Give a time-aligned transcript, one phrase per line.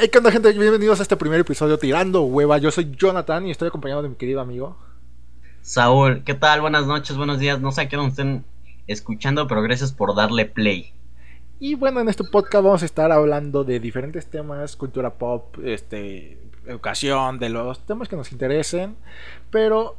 [0.00, 0.52] Hey, ¿qué onda, gente?
[0.52, 2.58] Bienvenidos a este primer episodio Tirando Hueva.
[2.58, 4.76] Yo soy Jonathan y estoy acompañado de mi querido amigo.
[5.60, 6.60] Saúl, ¿qué tal?
[6.60, 7.60] Buenas noches, buenos días.
[7.60, 8.44] No sé a qué nos estén
[8.86, 10.92] escuchando, pero gracias por darle play.
[11.58, 16.38] Y bueno, en este podcast vamos a estar hablando de diferentes temas, cultura pop, este,
[16.64, 18.94] educación, de los temas que nos interesen,
[19.50, 19.96] pero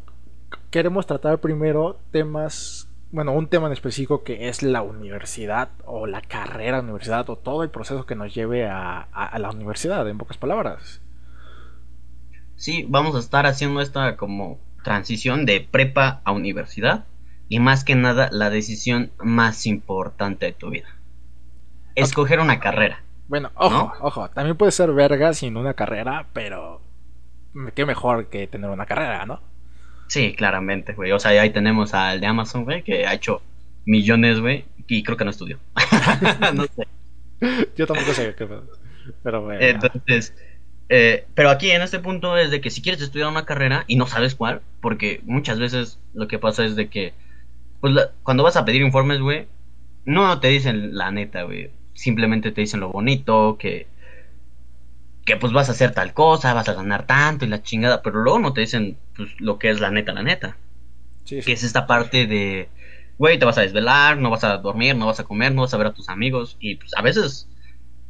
[0.71, 6.21] queremos tratar primero temas bueno, un tema en específico que es la universidad o la
[6.21, 11.01] carrera universidad o todo el proceso que nos lleve a, la universidad, en pocas palabras.
[12.55, 17.05] Sí, vamos a estar haciendo esta como transición de prepa a universidad
[17.47, 20.89] y más que nada la decisión más importante de tu vida.
[21.95, 23.03] Escoger una carrera.
[23.27, 26.81] Bueno, ojo, ojo, también puede ser verga sin una carrera, pero
[27.75, 29.41] qué mejor que tener una carrera, ¿no?
[30.09, 31.11] Sí, claramente, güey.
[31.11, 33.43] O sea, ahí tenemos al de Amazon, güey, que ha hecho
[33.85, 35.59] millones, güey, y creo que no estudió.
[36.55, 36.87] no sé.
[37.77, 38.47] Yo tampoco sé qué
[39.23, 39.51] pero.
[39.51, 40.33] Entonces,
[40.89, 43.97] eh, pero aquí en este punto es de que si quieres estudiar una carrera y
[43.97, 47.13] no sabes cuál, porque muchas veces lo que pasa es de que,
[47.79, 47.93] pues
[48.23, 49.47] cuando vas a pedir informes, güey,
[50.05, 51.69] no te dicen la neta, güey.
[51.93, 53.85] Simplemente te dicen lo bonito, que
[55.29, 58.19] que pues vas a hacer tal cosa, vas a ganar tanto y la chingada, pero
[58.19, 60.57] luego no te dicen pues lo que es la neta, la neta.
[61.23, 62.67] Que es esta parte de,
[63.19, 65.73] güey, te vas a desvelar, no vas a dormir, no vas a comer, no vas
[65.75, 67.47] a ver a tus amigos y pues a veces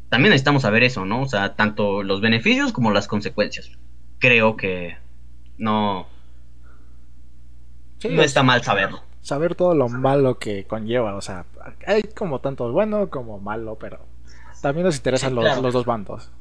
[0.08, 1.24] también necesitamos saber eso, ¿no?
[1.24, 3.70] O sea, tanto los beneficios como las consecuencias.
[4.20, 4.96] Creo que
[5.58, 6.08] no
[8.10, 9.02] no está mal saberlo.
[9.20, 11.46] Saber todo lo malo que conlleva, o sea,
[11.86, 14.00] hay como tanto bueno como malo, pero
[14.62, 16.32] también nos interesan los, los dos bandos.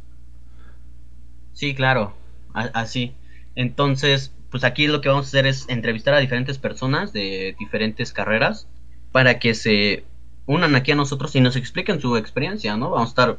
[1.58, 2.14] Sí, claro,
[2.54, 3.16] así.
[3.56, 8.12] Entonces, pues aquí lo que vamos a hacer es entrevistar a diferentes personas de diferentes
[8.12, 8.68] carreras
[9.10, 10.04] para que se
[10.46, 12.90] unan aquí a nosotros y nos expliquen su experiencia, ¿no?
[12.90, 13.38] Vamos a estar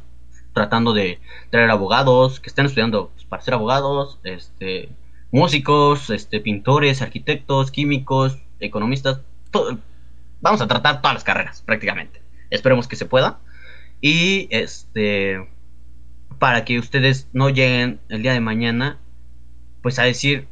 [0.52, 4.90] tratando de traer abogados que estén estudiando pues, para ser abogados, este,
[5.30, 9.78] músicos, este, pintores, arquitectos, químicos, economistas, todo.
[10.42, 12.20] Vamos a tratar todas las carreras prácticamente.
[12.50, 13.38] Esperemos que se pueda.
[14.02, 15.48] Y este
[16.40, 18.98] para que ustedes no lleguen el día de mañana,
[19.82, 20.48] pues a decir,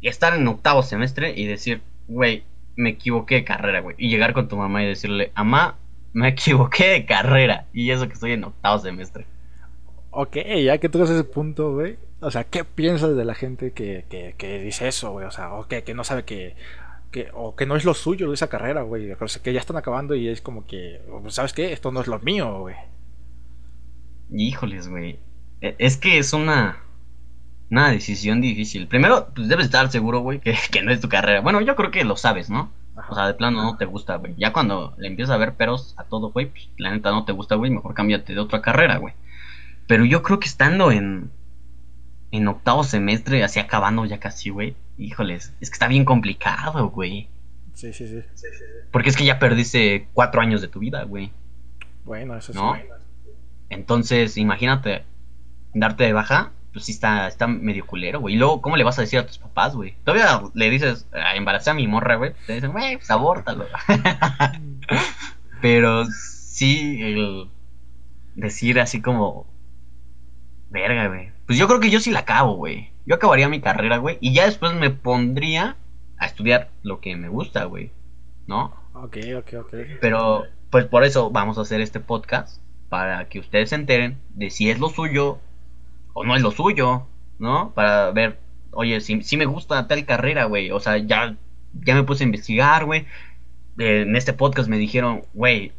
[0.00, 2.42] estar en octavo semestre y decir, güey,
[2.74, 3.96] me equivoqué de carrera, güey.
[3.98, 5.76] Y llegar con tu mamá y decirle, mamá,
[6.14, 7.66] me equivoqué de carrera.
[7.74, 9.26] Y eso que estoy en octavo semestre.
[10.10, 11.98] Ok, ya que tú ese punto, güey.
[12.20, 14.06] O sea, ¿qué piensas de la gente que,
[14.38, 15.26] que, dice eso, güey?
[15.26, 16.56] O sea, o que, no sabe que,
[17.10, 19.12] que, o que no es lo suyo de esa carrera, güey.
[19.12, 21.74] O sea, que ya están acabando y es como que, ¿sabes qué?
[21.74, 22.76] Esto no es lo mío, güey.
[24.30, 25.25] Híjoles, güey.
[25.60, 26.78] E, es que es una,
[27.70, 28.86] una decisión difícil.
[28.86, 31.40] Primero, pues debes estar seguro, güey, que, no es tu carrera.
[31.40, 32.70] Bueno, yo creo que lo sabes, ¿no?
[33.08, 34.34] O sea, de plano no te gusta, güey.
[34.38, 37.32] Ya cuando le empiezas a ver peros a todo, güey, pues la neta no te
[37.32, 39.14] gusta, güey, mejor cámbiate de otra carrera, güey.
[39.86, 41.30] Pero yo creo que estando en,
[42.30, 47.28] en octavo semestre, así acabando ya casi, güey, híjoles, es que está bien complicado, güey.
[47.74, 48.22] Sí, sí, sí.
[48.90, 51.30] Porque es que ya perdiste cuatro años de tu vida, güey.
[52.04, 52.74] Bueno, eso ¿no?
[52.74, 52.80] sí.
[53.68, 55.04] Entonces, imagínate,
[55.78, 58.34] darte de baja, pues sí está, está medio culero, güey.
[58.34, 59.94] Y luego, ¿cómo le vas a decir a tus papás, güey?
[60.04, 62.32] Todavía le dices, ah, embaracé a mi morra, güey.
[62.46, 63.66] Te dicen, güey, pues abórtalo.
[65.62, 67.48] Pero sí, el
[68.34, 69.46] decir así como,
[70.70, 71.30] verga, güey.
[71.46, 72.90] Pues yo creo que yo sí la acabo, güey.
[73.06, 74.18] Yo acabaría mi carrera, güey.
[74.20, 75.76] Y ya después me pondría
[76.18, 77.92] a estudiar lo que me gusta, güey.
[78.46, 78.74] ¿No?
[78.92, 79.74] Ok, ok, ok.
[80.00, 82.60] Pero, pues por eso vamos a hacer este podcast.
[82.88, 85.40] Para que ustedes se enteren de si es lo suyo
[86.16, 87.06] o no es lo suyo,
[87.38, 87.72] ¿no?
[87.74, 88.40] Para ver,
[88.72, 91.36] oye, si, si me gusta tal carrera, güey, o sea, ya,
[91.74, 93.04] ya me puse a investigar, güey.
[93.76, 95.72] en este podcast me dijeron, güey,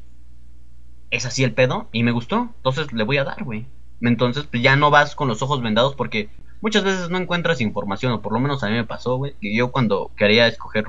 [1.10, 3.66] es así el pedo y me gustó, entonces le voy a dar, güey.
[4.00, 6.30] Entonces, pues ya no vas con los ojos vendados porque
[6.62, 9.72] muchas veces no encuentras información, o por lo menos a mí me pasó, güey, yo
[9.72, 10.86] cuando quería escoger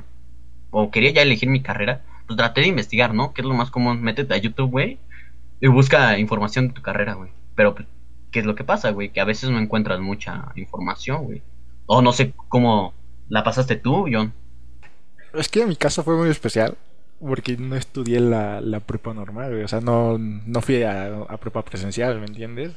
[0.69, 3.33] o quería ya elegir mi carrera, pues traté de investigar, ¿no?
[3.33, 4.99] Que es lo más común, métete a YouTube, güey,
[5.59, 7.31] y busca información de tu carrera, güey.
[7.55, 7.87] Pero pues
[8.31, 11.41] qué es lo que pasa, güey, que a veces no encuentras mucha información, güey.
[11.85, 12.93] O no sé cómo
[13.27, 14.33] la pasaste tú, John.
[15.33, 16.77] Es que en mi caso fue muy especial
[17.19, 19.63] porque no estudié la, la prepa normal, güey.
[19.63, 22.73] O sea, no, no fui a, a prepa presencial, ¿me entiendes?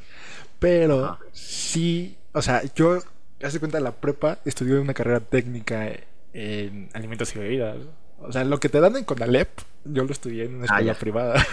[0.58, 1.18] Pero ah.
[1.32, 2.98] sí, o sea, yo,
[3.42, 5.90] hace cuenta, la prepa estudié una carrera técnica
[6.32, 7.78] en alimentos y bebidas.
[8.18, 9.48] O sea, lo que te dan en Conalep,
[9.84, 11.46] yo lo estudié en una ah, escuela privada.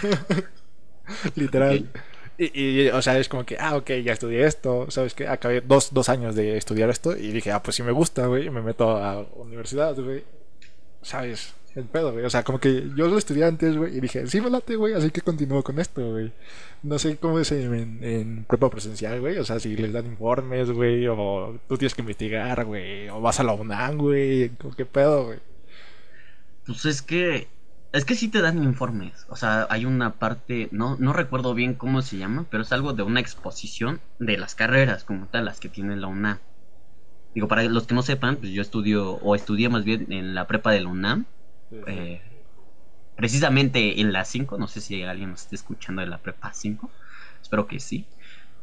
[1.34, 1.88] Literal.
[2.42, 5.28] Y, o sea, es como que, ah, ok, ya estudié esto, ¿sabes qué?
[5.28, 8.48] Acabé dos, dos años de estudiar esto y dije, ah, pues si me gusta, güey,
[8.48, 10.24] me meto a universidad, güey.
[11.02, 11.54] ¿Sabes?
[11.76, 12.24] el pedo, güey.
[12.24, 15.10] O sea, como que yo lo estudié antes, güey, y dije, sí me güey, así
[15.10, 16.32] que continúo con esto, güey.
[16.82, 19.38] No sé cómo es en, en prueba presencial, güey.
[19.38, 23.40] O sea, si les dan informes, güey, o tú tienes que investigar, güey, o vas
[23.40, 24.50] a la UNAM, güey.
[24.76, 25.38] ¿Qué pedo, güey?
[26.66, 27.48] Pues es que
[27.92, 29.26] es que sí te dan informes.
[29.28, 32.92] O sea, hay una parte, no, no recuerdo bien cómo se llama, pero es algo
[32.92, 36.38] de una exposición de las carreras como tal, las que tiene la UNAM.
[37.34, 40.46] Digo, para los que no sepan, pues yo estudio, o estudié más bien en la
[40.46, 41.26] prepa de la UNAM.
[41.86, 42.20] Eh,
[43.16, 46.90] precisamente en la 5, no sé si alguien nos esté escuchando de la prepa 5.
[47.42, 48.06] Espero que sí.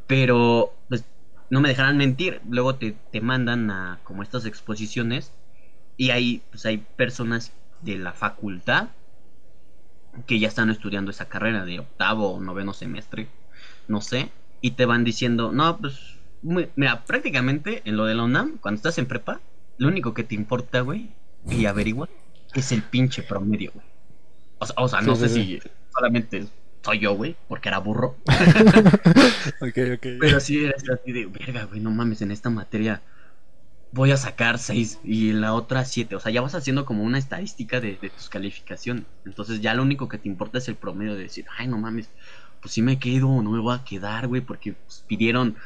[0.06, 1.04] Pero, pues,
[1.50, 2.40] no me dejarán mentir.
[2.48, 5.32] Luego te, te mandan a como estas exposiciones.
[5.98, 7.52] Y ahí, pues hay personas
[7.82, 8.88] de la facultad
[10.26, 13.28] que ya están estudiando esa carrera de octavo o noveno semestre,
[13.86, 14.30] no sé,
[14.60, 18.98] y te van diciendo, no, pues, mira, prácticamente en lo de la UNAM, cuando estás
[18.98, 19.40] en prepa,
[19.78, 21.10] lo único que te importa, güey,
[21.48, 22.08] y averigua,
[22.54, 23.86] es el pinche promedio, güey.
[24.76, 25.60] O sea, no sé si
[25.92, 26.46] solamente
[26.82, 28.16] soy yo, güey, porque era burro.
[29.60, 30.06] ok, ok.
[30.20, 33.02] Pero sí era así de, verga, güey, no mames, en esta materia
[33.92, 36.14] voy a sacar 6 y la otra 7.
[36.16, 39.04] O sea, ya vas haciendo como una estadística de, tus calificaciones.
[39.24, 42.10] Entonces ya lo único que te importa es el promedio de decir, ay, no mames,
[42.60, 45.56] pues si me quedo o no me voy a quedar, güey, porque pues, pidieron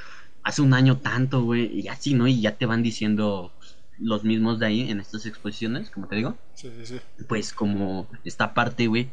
[0.43, 2.27] hace un año tanto, güey, y así, ¿no?
[2.27, 6.17] Y ya te van diciendo pues, los mismos de ahí en estas exposiciones, como te
[6.17, 6.37] digo.
[6.55, 7.01] Sí, sí, sí.
[7.29, 9.11] Pues como esta parte, güey,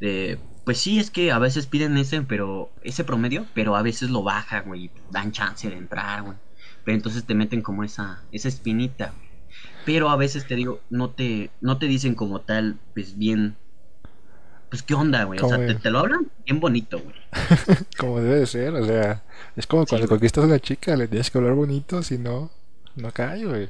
[0.00, 0.38] de...
[0.64, 4.22] Pues sí, es que a veces piden ese, pero ese promedio, pero a veces lo
[4.22, 6.36] bajan, güey, dan chance de entrar, güey.
[6.84, 9.12] Pero entonces te meten como esa, esa espinita.
[9.84, 13.56] Pero a veces te digo, no te, no te dicen como tal, pues bien.
[14.68, 15.40] Pues qué onda, güey.
[15.40, 17.16] O sea, te, lo hablan bien bonito, güey.
[17.98, 19.24] como debe de ser, o sea,
[19.56, 22.50] es como cuando conquistas a una chica, le tienes que hablar bonito, si no,
[22.94, 23.68] no cae, güey.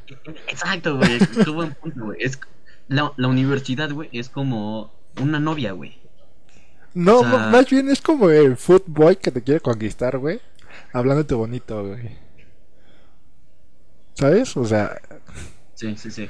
[0.49, 1.17] Exacto, güey.
[1.17, 2.19] Es buen punto, güey.
[2.21, 2.39] Es,
[2.89, 5.99] la, la universidad, güey, es como una novia, güey.
[6.93, 10.41] No, más bien es como el footboy que te quiere conquistar, güey.
[10.93, 12.19] Hablándote bonito, güey.
[14.21, 14.55] ¿Sabes?
[14.57, 15.01] O sea.
[15.75, 16.29] Sí, sí, sí.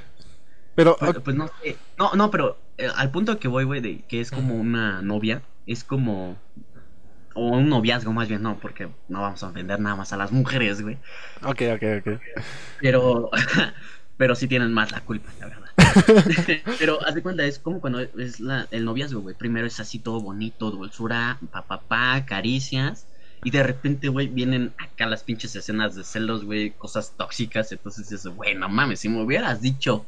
[0.76, 0.96] Pero.
[1.24, 1.76] Pues, no sé.
[1.98, 5.42] No, no, pero eh, al punto que voy, güey, de que es como una novia,
[5.66, 6.38] es como.
[7.34, 10.30] O un noviazgo más bien, no, porque no vamos a ofender nada más a las
[10.32, 10.98] mujeres, güey.
[11.42, 12.20] Ok, ok, ok.
[12.80, 13.30] Pero.
[14.16, 15.70] pero sí tienen más la culpa, la verdad.
[16.78, 19.34] pero haz de cuenta, es como cuando es la, el noviazgo, güey.
[19.34, 23.06] Primero es así todo bonito, dulzura, papá, pa, caricias.
[23.42, 27.72] Y de repente, güey, vienen acá las pinches escenas de celos, güey, cosas tóxicas.
[27.72, 30.06] Entonces dices, güey, no mames, si me hubieras dicho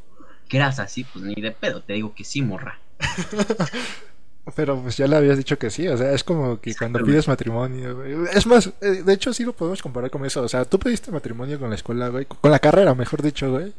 [0.49, 2.79] que eras así, pues ni de pedo, te digo que sí, morra.
[4.57, 7.29] Pero pues ya le habías dicho que sí, o sea, es como que cuando pides
[7.29, 8.13] matrimonio, güey.
[8.35, 11.13] Es más, eh, de hecho sí lo podemos comparar con eso, o sea, tú pediste
[11.13, 13.73] matrimonio con la escuela, güey, con la carrera, mejor dicho, güey.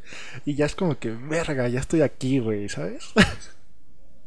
[0.46, 3.12] Y ya es como que, verga, ya estoy aquí, güey, ¿sabes?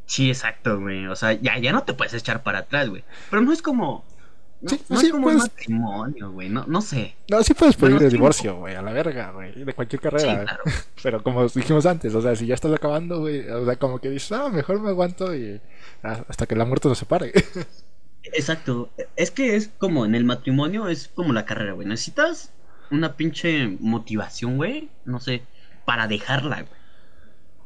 [0.08, 1.08] Sí, exacto, güey.
[1.08, 3.02] O sea, ya, ya no te puedes echar para atrás, güey.
[3.28, 4.04] Pero no es como,
[4.60, 5.42] no, sí, no sí, es como puedes...
[5.42, 6.48] matrimonio, güey.
[6.48, 7.14] No, no sé.
[7.28, 9.64] No, sí puedes pedir el divorcio, güey, a la verga, güey.
[9.64, 10.40] De cualquier carrera.
[10.40, 10.62] Sí, claro.
[11.02, 14.10] Pero como dijimos antes, o sea, si ya estás acabando, güey, o sea, como que
[14.10, 15.60] dices, ah, mejor me aguanto y
[16.02, 17.32] hasta que la muerte nos separe.
[18.32, 18.90] Exacto.
[19.14, 21.86] Es que es como en el matrimonio, es como la carrera, güey.
[21.86, 22.52] Necesitas
[22.90, 24.88] una pinche motivación, güey.
[25.04, 25.42] No sé,
[25.84, 26.80] para dejarla, güey.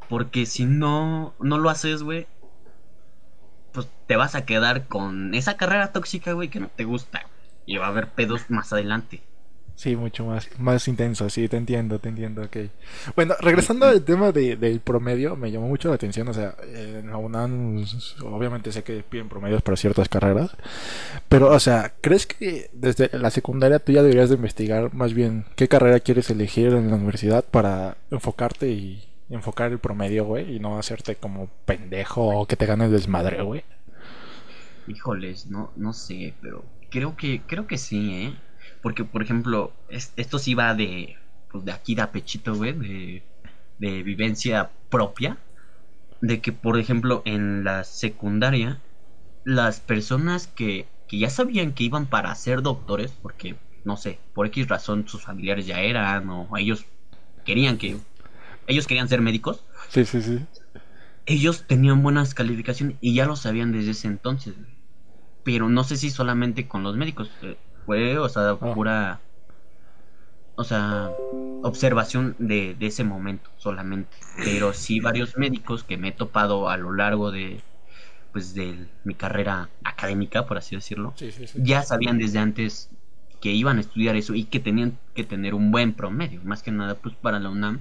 [0.09, 2.27] Porque si no, no lo haces, güey,
[3.73, 7.27] pues te vas a quedar con esa carrera tóxica, güey, que no te gusta.
[7.67, 9.23] Y va a haber pedos más adelante.
[9.81, 12.57] Sí, mucho más, más intenso, sí, te entiendo, te entiendo, ok.
[13.17, 17.09] Bueno, regresando al tema de, del promedio, me llamó mucho la atención, o sea, en
[17.09, 17.83] la UNAM,
[18.25, 20.55] obviamente sé que piden promedios para ciertas carreras,
[21.31, 25.47] pero, o sea, ¿crees que desde la secundaria tú ya deberías de investigar más bien
[25.57, 30.61] qué carrera quieres elegir en la universidad para enfocarte y enfocar el promedio, güey, y
[30.61, 33.65] no hacerte como pendejo o que te ganes desmadre, güey.
[34.87, 38.35] Híjoles, no, no sé, pero creo que, creo que sí, ¿eh?
[38.83, 41.17] Porque, por ejemplo, esto sí va de,
[41.51, 43.23] pues de aquí de apechito, güey, de,
[43.79, 45.39] de vivencia propia.
[46.21, 48.79] De que, por ejemplo, en la secundaria,
[49.45, 54.47] las personas que, que ya sabían que iban para ser doctores, porque, no sé, por
[54.47, 56.85] X razón sus familiares ya eran, o ellos
[57.45, 57.97] querían que
[58.71, 59.65] ellos querían ser médicos.
[59.89, 60.41] Sí, sí, sí.
[61.27, 64.55] Ellos tenían buenas calificaciones y ya lo sabían desde ese entonces.
[65.45, 67.31] Pero no sé si solamente con los médicos.
[67.43, 68.75] Eh, fue, o sea, ah.
[68.75, 69.21] pura.
[70.57, 71.11] O sea,
[71.63, 74.17] observación de, de, ese momento solamente.
[74.45, 77.63] Pero sí varios médicos que me he topado a lo largo de
[78.33, 81.15] pues de mi carrera académica, por así decirlo,
[81.57, 82.91] ya sabían desde antes
[83.41, 86.71] que iban a estudiar eso y que tenían que tener un buen promedio, más que
[86.71, 87.81] nada pues para la UNAM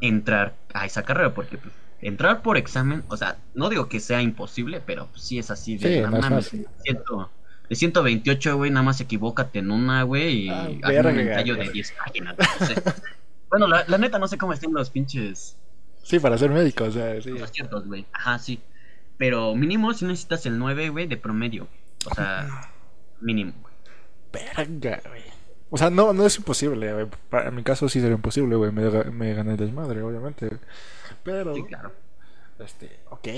[0.00, 4.20] entrar a esa carrera, porque pues, entrar por examen, o sea, no digo que sea
[4.22, 6.66] imposible, pero pues sí es así de, Sí, mames, fácil.
[6.82, 7.30] ciento-
[7.68, 11.72] de 128, güey, nada más equivócate en una, güey, y Ah, un ensayo de güey.
[11.72, 12.74] 10 páginas, no sé.
[13.50, 15.56] Bueno, la, la neta no sé cómo estén los pinches
[16.02, 17.30] Sí, para ser médico, o sea, sí.
[17.30, 18.04] los ciertos, güey.
[18.12, 18.60] Ajá, sí.
[19.16, 21.68] Pero mínimo si necesitas el 9, güey, de promedio.
[22.10, 22.70] O sea,
[23.20, 23.74] mínimo, güey.
[24.32, 25.22] Verga, güey.
[25.70, 27.06] O sea, no, no es imposible, güey.
[27.30, 28.70] Para- En mi caso sí sería imposible, güey.
[28.72, 30.50] Me, me gané el desmadre, obviamente.
[31.24, 31.92] Pero, Sí, claro.
[32.60, 33.28] este, ok.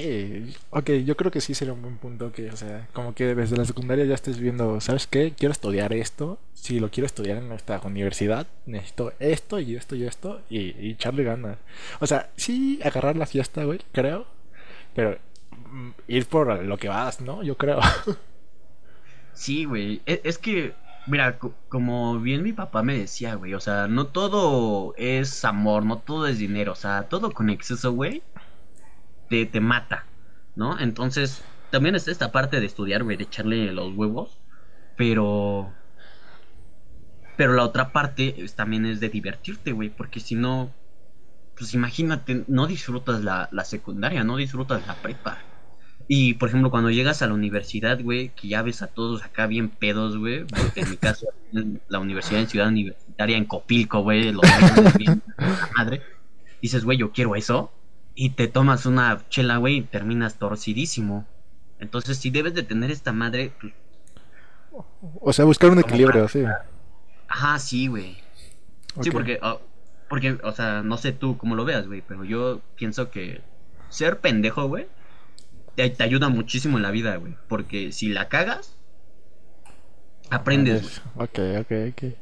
[0.70, 3.56] Ok, yo creo que sí sería un buen punto que, o sea, como que desde
[3.56, 5.32] la secundaria ya estés viendo, ¿sabes qué?
[5.36, 6.38] Quiero estudiar esto.
[6.54, 10.90] Si lo quiero estudiar en esta universidad, necesito esto y esto y esto y, y
[10.92, 11.58] echarle ganas.
[12.00, 14.26] O sea, sí agarrar la fiesta, güey, creo.
[14.94, 15.18] Pero
[15.70, 17.42] mm, ir por lo que vas, ¿no?
[17.42, 17.80] Yo creo.
[19.32, 20.00] Sí, güey.
[20.06, 20.74] Es, es que,
[21.06, 25.84] mira, co- como bien mi papá me decía, güey, o sea, no todo es amor,
[25.84, 28.24] no todo es dinero, o sea, todo con exceso, güey,
[29.28, 30.12] te, te mata,
[30.54, 30.78] ¿no?
[30.78, 34.42] Entonces, también está esta parte de estudiar, güey, de echarle los huevos,
[34.96, 35.74] pero...
[37.36, 40.76] Pero la otra parte es- también es de divertirte, güey, porque si no,
[41.56, 45.48] pues imagínate, no disfrutas la, la secundaria, no disfrutas la prepa.
[46.08, 49.46] Y por ejemplo, cuando llegas a la universidad, güey, que ya ves a todos acá
[49.46, 54.02] bien pedos, güey, porque en mi caso, en la universidad en Ciudad Universitaria, en Copilco,
[54.02, 54.42] güey, los
[54.98, 56.02] bien, la madre,
[56.62, 57.72] dices, güey, yo quiero eso,
[58.14, 61.26] y te tomas una chela, güey, y terminas torcidísimo.
[61.80, 63.74] Entonces, si debes de tener esta madre, pues,
[65.20, 66.44] O sea, buscar un equilibrio, sí.
[67.28, 68.16] ajá, sí, güey.
[69.02, 69.58] Sí, porque, ah,
[70.08, 73.42] porque, o sea, no sé tú cómo lo veas, güey, pero yo pienso que
[73.88, 74.86] ser pendejo, güey,
[75.76, 77.36] te, te ayuda muchísimo en la vida, güey.
[77.48, 78.76] Porque si la cagas,
[80.30, 81.28] aprendes, güey.
[81.28, 82.14] Ok, ok, ok.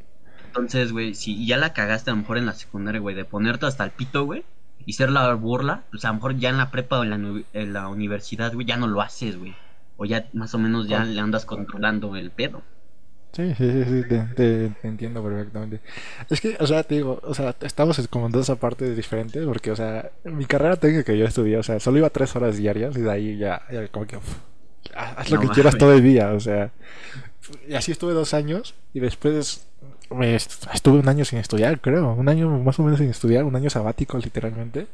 [0.47, 3.67] Entonces, güey, si ya la cagaste a lo mejor en la secundaria, güey, de ponerte
[3.67, 4.45] hasta el pito, güey,
[4.85, 7.43] y ser la burla, pues a lo mejor ya en la prepa o en la,
[7.53, 9.57] en la universidad, güey, ya no lo haces, güey.
[9.97, 12.63] O ya más o menos ya le andas controlando el pedo.
[13.35, 15.81] Sí, sí, sí, sí, te, te- te entiendo perfectamente.
[16.31, 19.73] Es que, o sea, te digo, o sea, estamos como en dos partes diferentes, porque,
[19.73, 22.97] o sea, mi carrera técnica que yo estudié, o sea, solo iba tres horas diarias
[22.97, 24.37] y de ahí ya, ya como que, uf,
[24.95, 26.71] haz lo No que quieras todo el día, o sea,
[27.69, 29.67] y así estuve dos años y después
[30.11, 33.45] me est- estuve un año sin estudiar, creo, un año más o menos sin estudiar,
[33.45, 34.87] un año sabático literalmente,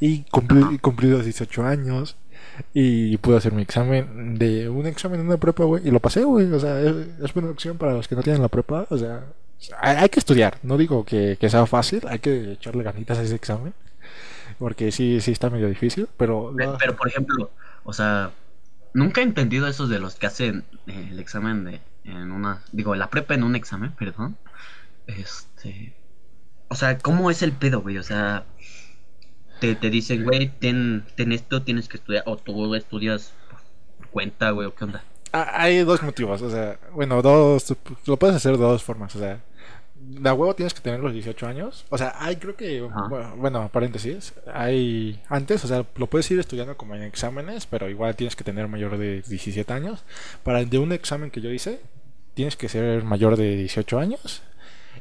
[0.00, 2.16] y cumplí, cumplí los 18 años.
[2.74, 5.86] Y pude hacer mi examen de un examen en una prepa, güey.
[5.86, 6.50] Y lo pasé, güey.
[6.52, 8.86] O sea, es, es buena opción para los que no tienen la prepa.
[8.90, 9.24] O sea,
[9.80, 10.58] hay, que estudiar.
[10.62, 12.02] No digo que, que sea fácil.
[12.08, 13.74] Hay que echarle ganitas a ese examen.
[14.58, 16.08] Porque sí, sí está medio difícil.
[16.16, 17.50] Pero, Pero, por ejemplo,
[17.84, 18.30] o sea,
[18.92, 22.94] nunca he entendido esos de los que hacen eh, el examen de en una, digo,
[22.94, 24.36] la prepa en un examen, perdón.
[25.06, 25.94] Este,
[26.68, 27.98] o sea, ¿cómo es el pedo, güey?
[27.98, 28.44] O sea,
[29.60, 33.32] te, te dicen, güey, ten, ten esto, tienes que estudiar, o tú estudias
[33.98, 35.04] por cuenta, güey, o qué onda.
[35.32, 37.76] Ah, Hay dos motivos, o sea, bueno, dos,
[38.06, 39.40] lo puedes hacer de dos formas, o sea,
[40.00, 43.36] de a huevo tienes que tener los 18 años, o sea, hay creo que, bueno,
[43.36, 48.16] bueno, paréntesis, hay antes, o sea, lo puedes ir estudiando como en exámenes, pero igual
[48.16, 50.02] tienes que tener mayor de 17 años.
[50.42, 51.80] Para el de un examen que yo hice,
[52.34, 54.42] tienes que ser mayor de 18 años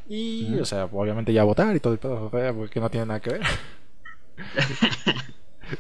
[0.08, 3.32] y, o sea, obviamente ya votar y todo el pedo, porque no tiene nada que
[3.32, 3.42] ver.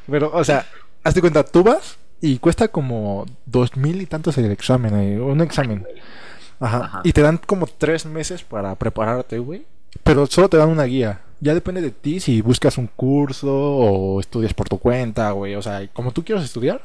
[0.09, 0.65] Pero, o sea,
[1.03, 5.41] hazte cuenta, tú vas y cuesta como dos mil y tantos el examen, eh, un
[5.41, 5.85] examen.
[6.59, 6.77] Ajá.
[6.85, 7.01] Ajá.
[7.03, 9.65] Y te dan como tres meses para prepararte, güey.
[10.03, 11.21] Pero solo te dan una guía.
[11.39, 15.55] Ya depende de ti si buscas un curso o estudias por tu cuenta, güey.
[15.55, 16.81] O sea, como tú quieras estudiar.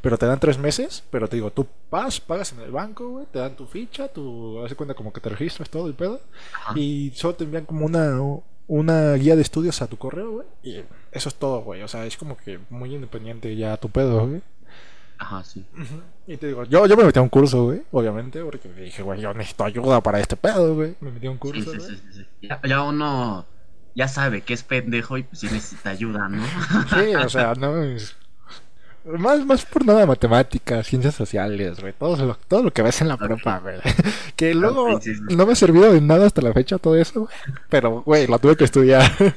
[0.00, 1.04] Pero te dan tres meses.
[1.10, 3.26] Pero te digo, tú vas, pagas en el banco, güey.
[3.30, 4.64] Te dan tu ficha, tu.
[4.64, 6.20] Hace cuenta como que te registras todo el pedo.
[6.54, 6.78] Ajá.
[6.78, 8.18] Y solo te envían como una,
[8.72, 10.46] una guía de estudios a tu correo, güey.
[10.62, 11.82] Y eso es todo, güey.
[11.82, 14.40] O sea, es como que muy independiente ya tu pedo, güey.
[15.18, 15.62] Ajá, sí.
[16.26, 19.20] Y te digo, yo, yo me metí a un curso, güey, obviamente, porque dije, güey,
[19.20, 20.96] yo necesito ayuda para este pedo, güey.
[21.00, 22.26] Me metí a un curso, sí, sí, sí.
[22.48, 23.44] Ya, ya uno
[23.94, 26.42] ya sabe que es pendejo y pues sí necesita ayuda, ¿no?
[26.88, 28.16] Sí, o sea, no es...
[29.04, 31.92] Más, más por nada matemáticas, ciencias sociales, güey.
[31.92, 33.76] Todo lo, todo lo que ves en la prepa, güey.
[34.36, 34.98] Que luego
[35.30, 37.34] no me ha servido de nada hasta la fecha todo eso, güey.
[37.68, 39.10] Pero, güey, lo tuve que estudiar.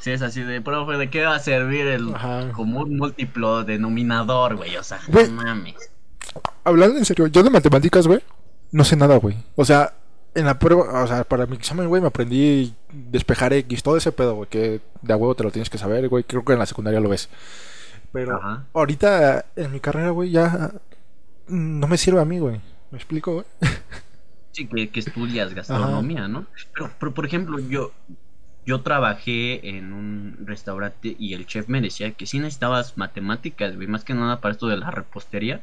[0.00, 2.50] Sí, es así de, profe, ¿de qué va a servir el Ajá.
[2.50, 4.76] común múltiplo denominador, güey?
[4.76, 5.28] O sea, Güey.
[5.30, 5.76] no mames.
[6.64, 8.18] Hablando en serio, yo de matemáticas, güey,
[8.72, 9.36] no sé nada, güey.
[9.54, 9.94] O sea,
[10.34, 14.10] en la prueba, o sea, para mi examen, güey, me aprendí despejar X, todo ese
[14.10, 16.24] pedo, güey, que de a huevo te lo tienes que saber, güey.
[16.24, 17.28] Creo que en la secundaria lo ves.
[18.12, 18.66] Pero Ajá.
[18.74, 20.72] ahorita en mi carrera, güey, ya
[21.48, 22.60] no me sirve a mí, güey.
[22.90, 23.46] ¿Me explico, güey?
[24.52, 26.46] Sí, que, que estudias gastronomía, ¿no?
[26.74, 27.92] Pero, pero, por ejemplo, yo,
[28.66, 33.88] yo trabajé en un restaurante y el chef me decía que sí necesitabas matemáticas, güey,
[33.88, 35.62] más que nada para esto de la repostería,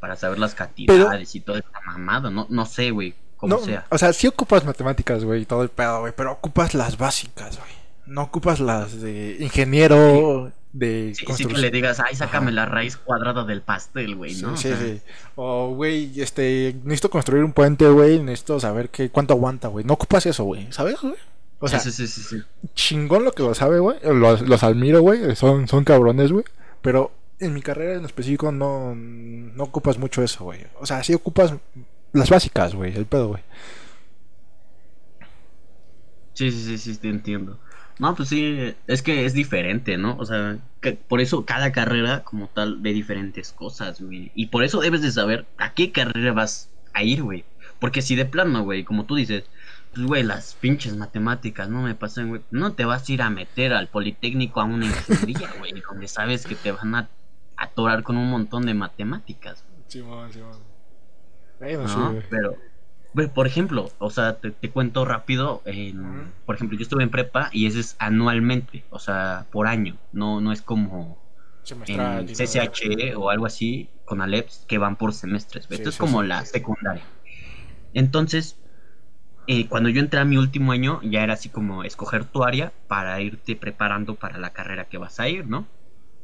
[0.00, 3.86] para saber las cantidades y toda esta mamada, no, no sé, güey, como sea.
[3.90, 7.58] O sea, sí ocupas matemáticas, güey, y todo el pedo, güey, pero ocupas las básicas,
[7.58, 7.70] güey.
[8.06, 12.96] No ocupas las de ingeniero de sí, sí, que le digas, ay, sácame la raíz
[12.96, 14.56] cuadrada del pastel, güey, ¿no?
[14.56, 15.00] Sí, sí,
[15.34, 19.84] O, güey, este, necesito construir un puente, güey, necesito saber qué, cuánto aguanta, güey.
[19.84, 21.16] No ocupas eso, güey, ¿sabes, güey?
[21.60, 22.42] O sea, sí, sí, sí, sí.
[22.74, 23.98] chingón lo que lo sabe, güey.
[24.02, 25.36] Los, los admiro, güey.
[25.36, 26.44] Son, son cabrones, güey.
[26.80, 30.66] Pero en mi carrera en específico no, no ocupas mucho eso, güey.
[30.80, 31.52] O sea, sí ocupas
[32.12, 32.96] las básicas, güey.
[32.96, 33.42] El pedo, güey.
[36.32, 37.58] Sí, sí, sí, sí, te entiendo.
[38.00, 40.16] No, pues sí, es que es diferente, ¿no?
[40.16, 44.32] O sea, que por eso cada carrera como tal ve diferentes cosas, güey.
[44.34, 47.44] Y por eso debes de saber a qué carrera vas a ir, güey.
[47.78, 49.44] Porque si de plano, güey, como tú dices,
[49.92, 52.40] pues, güey, las pinches matemáticas no me pasan, güey.
[52.50, 56.46] No te vas a ir a meter al Politécnico a una ingeniería, güey, donde sabes
[56.46, 57.10] que te van a
[57.58, 59.62] atorar con un montón de matemáticas.
[59.88, 60.00] Sí,
[61.60, 62.69] sí, no, pero, güey,
[63.34, 65.62] por ejemplo, o sea, te, cuento rápido,
[66.46, 70.40] por ejemplo, yo estuve en prepa y ese es anualmente, o sea, por año, no,
[70.40, 71.18] no es como
[71.86, 76.44] en CCH o algo así, con Aleps, que van por semestres, esto es como la
[76.44, 77.04] secundaria.
[77.92, 78.56] Entonces,
[79.46, 82.72] eh, cuando yo entré a mi último año, ya era así como escoger tu área
[82.86, 85.66] para irte preparando para la carrera que vas a ir, ¿no?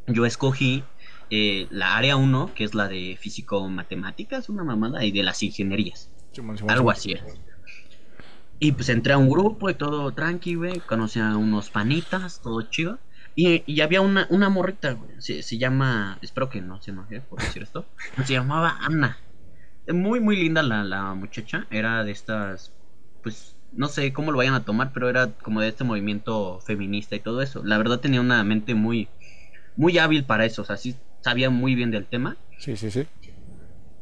[0.07, 0.85] Yo escogí
[1.31, 6.09] eh, la área 1, que es la de físico-matemáticas, una mamada, y de las ingenierías.
[6.69, 7.15] Algo así
[8.59, 10.81] Y pues entré a un grupo y todo tranqui, güey.
[10.81, 12.99] Conocí a unos panitas, todo chido.
[13.35, 15.11] Y, había una, una morrita, güey.
[15.21, 16.19] Se, llama.
[16.23, 17.85] Espero que no se enoje por decir esto.
[18.25, 19.19] Se llamaba Ana.
[19.89, 21.67] Muy, muy linda la, la muchacha.
[21.71, 22.73] Era de estas
[23.27, 27.17] pues no sé cómo lo vayan a tomar, pero era como de este movimiento feminista
[27.17, 27.65] y todo eso.
[27.65, 29.09] La verdad tenía una mente muy,
[29.77, 32.37] muy hábil para eso, o sea, sí sabía muy bien del tema.
[32.59, 33.05] Sí, sí, sí.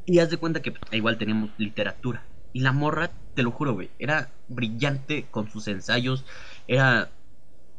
[0.07, 2.23] Y haz de cuenta que pues, igual teníamos literatura.
[2.53, 6.25] Y la morra, te lo juro, güey, era brillante con sus ensayos,
[6.69, 7.11] era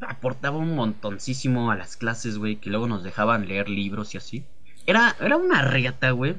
[0.02, 4.46] aportaba un montoncísimo a las clases, güey, que luego nos dejaban leer libros y así.
[4.86, 6.36] Era, era una riata, güey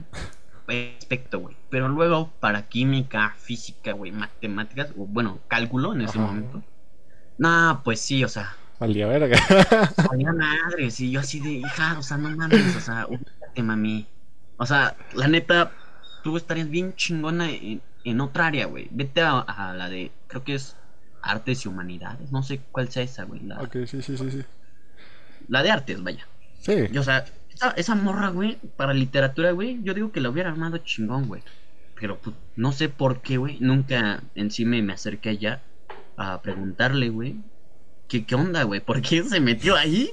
[0.69, 1.57] aspecto, güey.
[1.71, 6.63] Pero luego, para química, física, güey, matemáticas, o bueno, cálculo en ese momento.
[7.39, 8.55] No, pues sí, o sea.
[8.79, 9.39] Valía verga.
[10.09, 14.07] Valía madre, sí, yo así de, hija, o sea, no mames, o sea, ubícate, mami.
[14.59, 15.73] O sea, la neta,
[16.23, 18.89] tú estarías bien chingona en, otra área, güey.
[18.91, 20.77] Vete a, la de, creo que es
[21.23, 23.41] artes y humanidades, no sé cuál sea esa, güey.
[23.41, 24.45] La, ok, sí, sí, sí, sí.
[25.49, 26.27] La de artes, vaya.
[26.61, 26.97] Sí.
[26.97, 27.25] o sea,
[27.77, 31.43] esa, morra, güey, para literatura, güey, yo digo que la hubiera armado chingón, güey.
[31.99, 35.63] Pero pues, no sé por qué, güey, nunca en sí me, acerqué allá
[36.17, 37.37] a preguntarle, güey,
[38.09, 38.81] ¿qué, qué onda, güey?
[38.81, 40.11] ¿Por qué se metió ahí?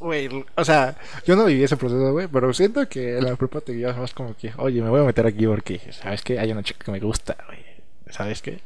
[0.00, 3.72] Güey, o sea, yo no viví ese proceso, güey, pero siento que la prepa te
[3.72, 6.38] guías más como que, oye, me voy a meter aquí porque, ¿sabes qué?
[6.38, 7.64] Hay una chica que me gusta, güey.
[8.10, 8.60] ¿Sabes qué?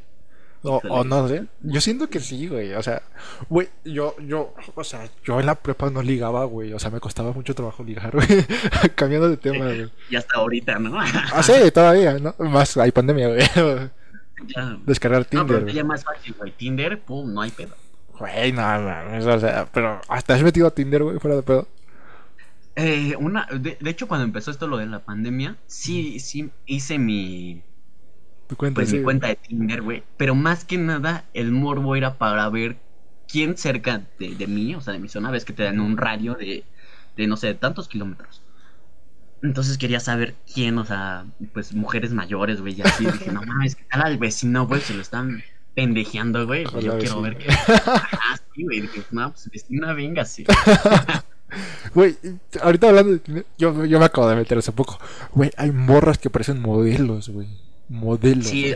[0.65, 1.45] O, no sé.
[1.61, 2.73] Yo siento que sí, güey.
[2.73, 3.01] O sea,
[3.49, 6.71] güey, yo, yo, o sea, yo en la prepa no ligaba, güey.
[6.71, 8.45] O sea, me costaba mucho trabajo ligar, güey.
[8.95, 9.91] Cambiando de tema, güey.
[10.09, 10.97] Y hasta ahorita, ¿no?
[10.99, 12.33] ah, sí, todavía, ¿no?
[12.39, 13.41] Más hay pandemia, güey.
[14.85, 15.59] Descargar Tinder.
[15.59, 16.51] No, pero ya más fácil, güey.
[16.51, 17.75] Tinder, pum, no hay pedo.
[18.19, 21.67] Güey, no, no, o sea, pero hasta has metido a Tinder, güey, fuera de pedo.
[22.75, 26.97] Eh, una, de, de hecho, cuando empezó esto lo de la pandemia, sí, sí hice
[26.97, 27.61] mi
[28.55, 30.03] cuenta, pues mi cuenta de Tinder, güey.
[30.17, 32.77] Pero más que nada, el morbo era para ver
[33.27, 36.35] quién cerca de, mí, o sea, de mi zona, ves que te dan un radio
[36.35, 36.63] de,
[37.17, 38.41] de no sé, de tantos kilómetros.
[39.41, 43.05] Entonces quería saber quién, o sea, pues mujeres mayores, güey, y así.
[43.05, 44.81] dije, no mames, ¿qué tal al vecino, güey?
[44.81, 45.43] Se lo están
[45.73, 46.65] pendejeando, güey.
[46.65, 47.47] Pues yo quiero ver qué.
[47.67, 48.81] Ah, sí, güey.
[48.81, 50.45] Dije, no, pues vecina, venga, sí.
[51.93, 52.17] Güey,
[52.63, 54.97] ahorita hablando de yo, yo me acabo de meter hace poco.
[55.33, 57.47] Güey, hay morras que parecen modelos, güey
[57.89, 58.47] modelos.
[58.47, 58.75] Sí,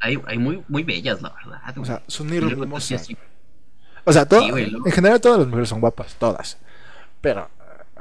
[0.00, 1.78] hay, hay, muy, muy bellas, la verdad.
[1.78, 3.08] O sea, son hermosas.
[4.04, 6.58] O sea, todo, en general todas las mujeres son guapas, todas.
[7.20, 7.48] Pero,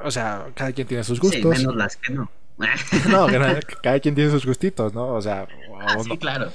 [0.03, 1.57] o sea, cada quien tiene sus gustos.
[1.57, 2.31] Sí, menos las que no.
[3.09, 3.27] no,
[3.81, 5.07] cada quien tiene sus gustitos, ¿no?
[5.09, 5.47] O sea,
[5.79, 6.51] ah, sí, claro.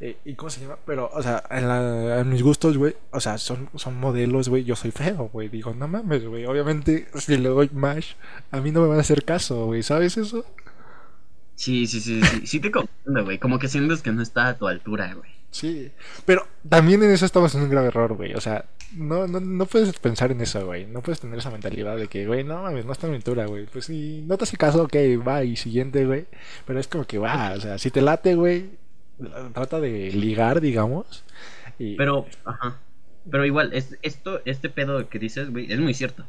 [0.00, 0.78] ¿Y cómo se llama?
[0.86, 4.64] Pero, o sea, en, mis gustos, güey, o sea, son, son modelos, güey.
[4.64, 5.48] Yo soy feo, güey.
[5.50, 6.46] Digo, no mames, güey.
[6.46, 8.14] Obviamente, si le doy mash,
[8.50, 9.82] a mí no me van a hacer caso, güey.
[9.82, 10.46] ¿Sabes eso?
[11.54, 13.38] Sí, sí, sí, sí, sí te comprendo, güey.
[13.38, 15.30] Como que sientes que no está a tu altura, güey.
[15.50, 15.90] Sí,
[16.24, 18.34] pero también en eso estamos en un grave error, güey.
[18.34, 20.86] O sea, no, no, no puedes pensar en eso, güey.
[20.86, 23.46] No puedes tener esa mentalidad de que, güey, no mames, no está a mi altura,
[23.46, 23.66] güey.
[23.66, 24.94] Pues si no te hace caso, ok,
[25.26, 26.26] va y siguiente, güey.
[26.66, 28.70] Pero es como que va, o sea, si te late, güey,
[29.52, 31.24] trata de ligar, digamos.
[31.96, 32.78] Pero, ajá.
[33.30, 36.26] Pero igual, es, esto, este pedo que dices, güey, es muy cierto.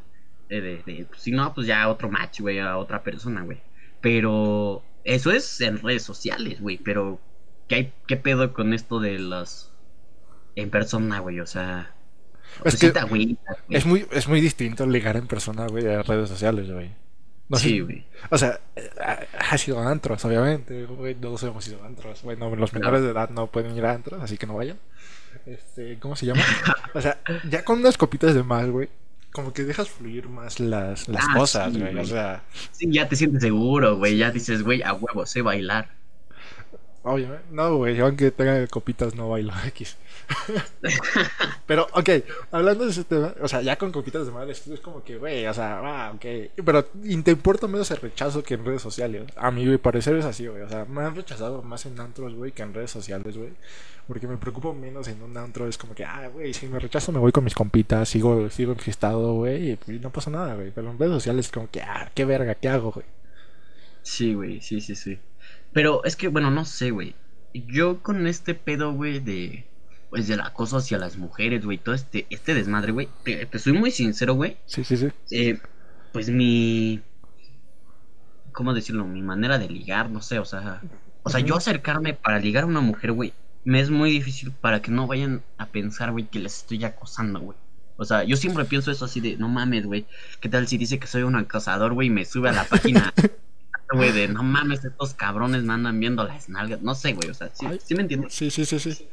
[0.48, 3.60] Eh, de, de, pues, si no, pues ya otro match, güey, a otra persona, güey.
[4.00, 6.78] Pero eso es en redes sociales, güey.
[6.78, 7.20] Pero,
[7.68, 9.70] ¿qué, hay, ¿qué pedo con esto de las...
[10.54, 11.40] En persona, güey?
[11.40, 11.94] O sea...
[12.64, 12.92] Es, que
[13.70, 16.90] es, muy, es muy distinto ligar en persona, güey, a redes sociales, güey.
[17.52, 18.02] No sí, güey.
[18.30, 18.58] O sea,
[19.38, 21.14] ha sido antros, obviamente, güey.
[21.14, 22.22] Todos hemos ido antros.
[22.22, 24.78] Bueno, los menores de edad no pueden ir a antros, así que no vayan.
[25.44, 26.42] Este, ¿cómo se llama?
[26.94, 28.88] O sea, ya con unas copitas de más, güey.
[29.32, 31.94] Como que dejas fluir más las, las ah, cosas, güey.
[31.98, 32.42] O sea.
[32.70, 34.16] Sí, ya te sientes seguro, güey.
[34.16, 35.90] Ya dices, güey, a huevo, sé bailar.
[37.04, 37.44] Obviamente.
[37.50, 39.96] No, güey, aunque tenga copitas no bailo X.
[41.66, 42.08] Pero, ok,
[42.52, 45.46] hablando de ese tema, o sea, ya con copitas de madre, es como que, güey,
[45.46, 46.24] o sea, ah, ok.
[46.64, 49.24] Pero te importa menos el rechazo que en redes sociales.
[49.36, 50.62] A mi parecer es así, güey.
[50.62, 53.50] O sea, me han rechazado más en antros, güey, que en redes sociales, güey.
[54.06, 55.66] Porque me preocupo menos en un antro.
[55.66, 58.72] Es como que, ah, güey, si me rechazo me voy con mis compitas, sigo, sigo
[58.72, 60.70] enfiestado, güey, y no pasa nada, güey.
[60.70, 63.06] Pero en redes sociales es como que, ah, qué verga, ¿qué hago, güey?
[64.02, 65.18] Sí, güey, sí, sí, sí.
[65.72, 67.14] Pero es que, bueno, no sé, güey.
[67.54, 69.66] Yo con este pedo, güey, de.
[70.10, 71.78] Pues del acoso hacia las mujeres, güey.
[71.78, 73.08] Todo este, este desmadre, güey.
[73.24, 74.58] Te, soy muy sincero, güey.
[74.66, 75.08] Sí, sí, sí.
[75.30, 75.58] Eh,
[76.12, 77.00] pues mi.
[78.52, 79.06] ¿Cómo decirlo?
[79.06, 80.82] Mi manera de ligar, no sé, o sea.
[81.22, 83.32] O sea, yo acercarme para ligar a una mujer, güey.
[83.64, 87.40] Me es muy difícil para que no vayan a pensar, güey, que les estoy acosando,
[87.40, 87.56] güey.
[87.96, 90.04] O sea, yo siempre pienso eso así de, no mames, güey.
[90.40, 93.14] ¿Qué tal si dice que soy un acosador, güey, y me sube a la página
[93.94, 96.82] güey, de no mames, estos cabrones me andan viendo las nalgas.
[96.82, 98.34] No sé, güey, o sea, ¿sí, me entiendes?
[98.34, 99.08] Sí, sí, sí, sí.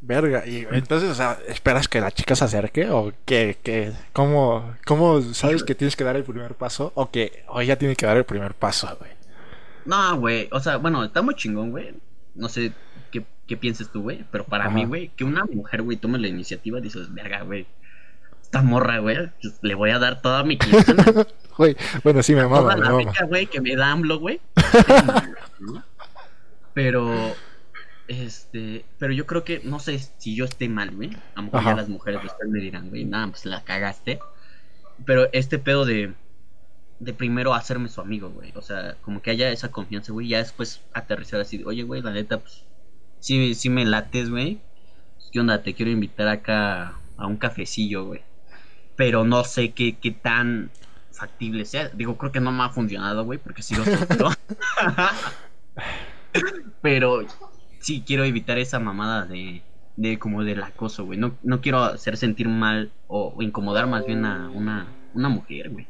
[0.00, 2.88] Verga, y entonces, o sea, ¿esperas que la chica se acerque?
[2.90, 6.92] ¿O que, que cómo, cómo sabes que tienes que dar el primer paso?
[6.94, 9.10] ¿O que o ella tiene que dar el primer paso, güey?
[9.84, 11.94] No, güey, o sea, bueno, está muy chingón, güey.
[12.34, 12.72] No sé
[13.10, 16.28] qué, qué pienses tú, güey, pero para mí, güey, que una mujer, güey, tome la
[16.28, 17.66] iniciativa, dices, verga, güey,
[18.42, 19.30] esta morra, güey,
[19.62, 21.04] le voy a dar toda mi quincena.
[21.56, 22.74] Güey, bueno, sí me mama.
[22.74, 24.40] Toda la rica, güey, que me da AMLO, güey.
[26.74, 27.34] pero,
[28.08, 31.16] este, pero yo creo que, no sé si yo esté mal, güey.
[31.34, 34.18] A lo mejor ya las mujeres después me dirán, güey, nada, pues la cagaste.
[35.04, 36.12] Pero este pedo de,
[37.00, 38.52] de primero hacerme su amigo, güey.
[38.54, 40.28] O sea, como que haya esa confianza, güey.
[40.28, 42.64] Ya después aterrizar así, oye, güey, la neta, pues,
[43.20, 44.60] sí, sí me lates, güey.
[45.32, 45.62] ¿Qué onda?
[45.62, 48.20] Te quiero invitar acá a un cafecillo, güey.
[48.94, 50.70] Pero no sé qué, qué tan
[51.16, 51.88] factible sea.
[51.88, 54.30] Digo, creo que no me ha funcionado, güey, porque sigo soltero.
[56.82, 57.24] Pero
[57.80, 59.62] sí quiero evitar esa mamada de,
[59.96, 61.18] de como del acoso, güey.
[61.18, 65.86] No, no quiero hacer sentir mal o, incomodar más bien a una, una mujer, güey.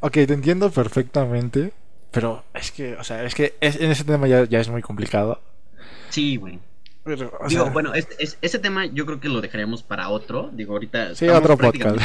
[0.00, 1.72] Ok, te entiendo perfectamente.
[2.10, 5.42] Pero es que, o sea, es que en ese tema ya, ya es muy complicado.
[6.08, 6.58] Sí, güey.
[7.48, 10.50] Digo, bueno, ese tema yo creo que lo dejaríamos para otro.
[10.52, 11.14] Digo, ahorita.
[11.14, 11.98] Sí, otro podcast.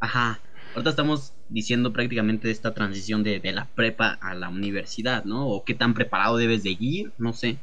[0.00, 0.40] Ajá.
[0.74, 5.46] Ahorita estamos diciendo prácticamente esta transición de, la prepa a la universidad, ¿no?
[5.48, 7.58] O qué tan preparado debes de ir, no sé.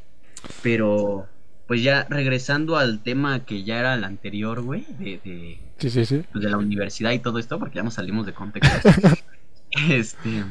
[0.62, 1.28] Pero,
[1.68, 6.06] pues ya regresando al tema que ya era el anterior, güey, de, de, sí, sí,
[6.06, 6.24] sí.
[6.32, 8.90] Pues de la universidad y todo esto, porque ya nos salimos de contexto.
[9.90, 10.44] este.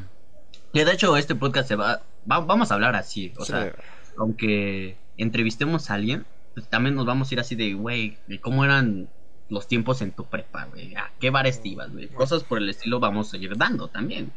[0.72, 3.72] Que de hecho este podcast se va, vamos a hablar así, o sea,
[4.18, 8.64] aunque entrevistemos a alguien, pues también nos vamos a ir así de, güey, de cómo
[8.64, 9.08] eran
[9.48, 10.94] los tiempos en tu prepa, güey.
[10.94, 12.08] ¿A qué bares te ibas, güey?
[12.08, 14.32] Cosas por el estilo vamos a seguir dando también.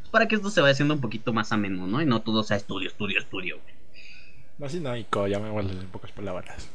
[0.00, 2.00] Pues para que esto se vaya haciendo un poquito más ameno, ¿no?
[2.00, 3.74] Y no todo sea estudio, estudio, estudio, güey.
[4.58, 6.68] Más dinámico, ya me vuelves en pocas palabras.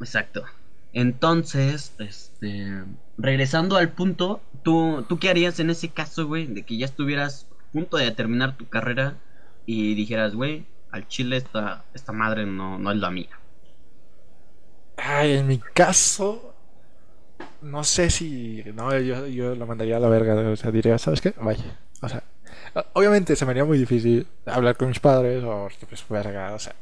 [0.00, 0.44] Exacto.
[0.92, 2.84] Entonces, este.
[3.16, 6.46] Regresando al punto, ¿tú, ¿tú qué harías en ese caso, güey?
[6.46, 9.16] De que ya estuvieras a punto de terminar tu carrera
[9.66, 13.40] y dijeras, güey, al chile esta, esta madre no, no es la mía.
[14.96, 16.53] Ay, en mi caso,
[17.64, 18.62] no sé si.
[18.74, 20.34] No, yo, yo lo mandaría a la verga.
[20.34, 21.34] O sea, diría, ¿sabes qué?
[21.40, 21.78] Vaya.
[22.00, 22.22] O sea,
[22.92, 26.74] obviamente se me haría muy difícil hablar con mis padres o, pues, verga, o sea,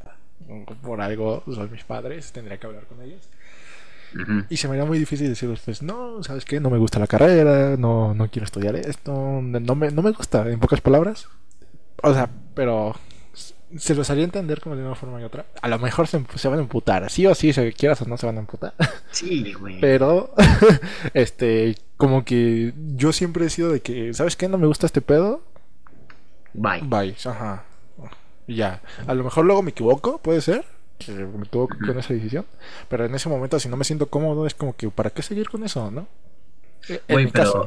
[0.82, 3.28] por algo son mis padres, tendría que hablar con ellos.
[4.50, 6.60] Y se me haría muy difícil decirles, pues, no, ¿sabes qué?
[6.60, 10.50] No me gusta la carrera, no, no quiero estudiar esto, no me, no me gusta,
[10.50, 11.28] en pocas palabras.
[12.02, 12.94] O sea, pero
[13.78, 15.46] se los haría entender como de una forma y otra.
[15.60, 17.10] A lo mejor se, se van a emputar.
[17.10, 18.74] Sí o sí, si quieras o no se van a emputar.
[19.10, 19.78] Sí, güey.
[19.78, 20.34] Pero,
[21.14, 24.48] este, como que yo siempre he sido de que, ¿sabes qué?
[24.48, 25.42] No me gusta este pedo.
[26.54, 26.80] Bye.
[26.82, 27.64] Bye, ajá.
[28.46, 28.80] Ya.
[29.06, 30.64] A lo mejor luego me equivoco, puede ser.
[30.98, 32.46] Que me equivoco con esa decisión.
[32.88, 35.48] Pero en ese momento, si no me siento cómodo, es como que, ¿para qué seguir
[35.50, 36.06] con eso, no?
[37.06, 37.66] Pero.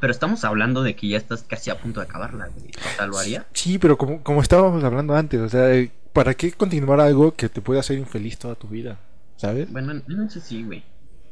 [0.00, 2.70] Pero estamos hablando de que ya estás casi a punto de acabarla, güey.
[2.70, 3.46] O sea, ¿lo haría?
[3.52, 5.68] Sí, pero como, como estábamos hablando antes, o sea,
[6.12, 8.98] ¿para qué continuar algo que te puede hacer infeliz toda tu vida?
[9.38, 9.70] ¿sabes?
[9.70, 10.82] Bueno, no sé si, güey.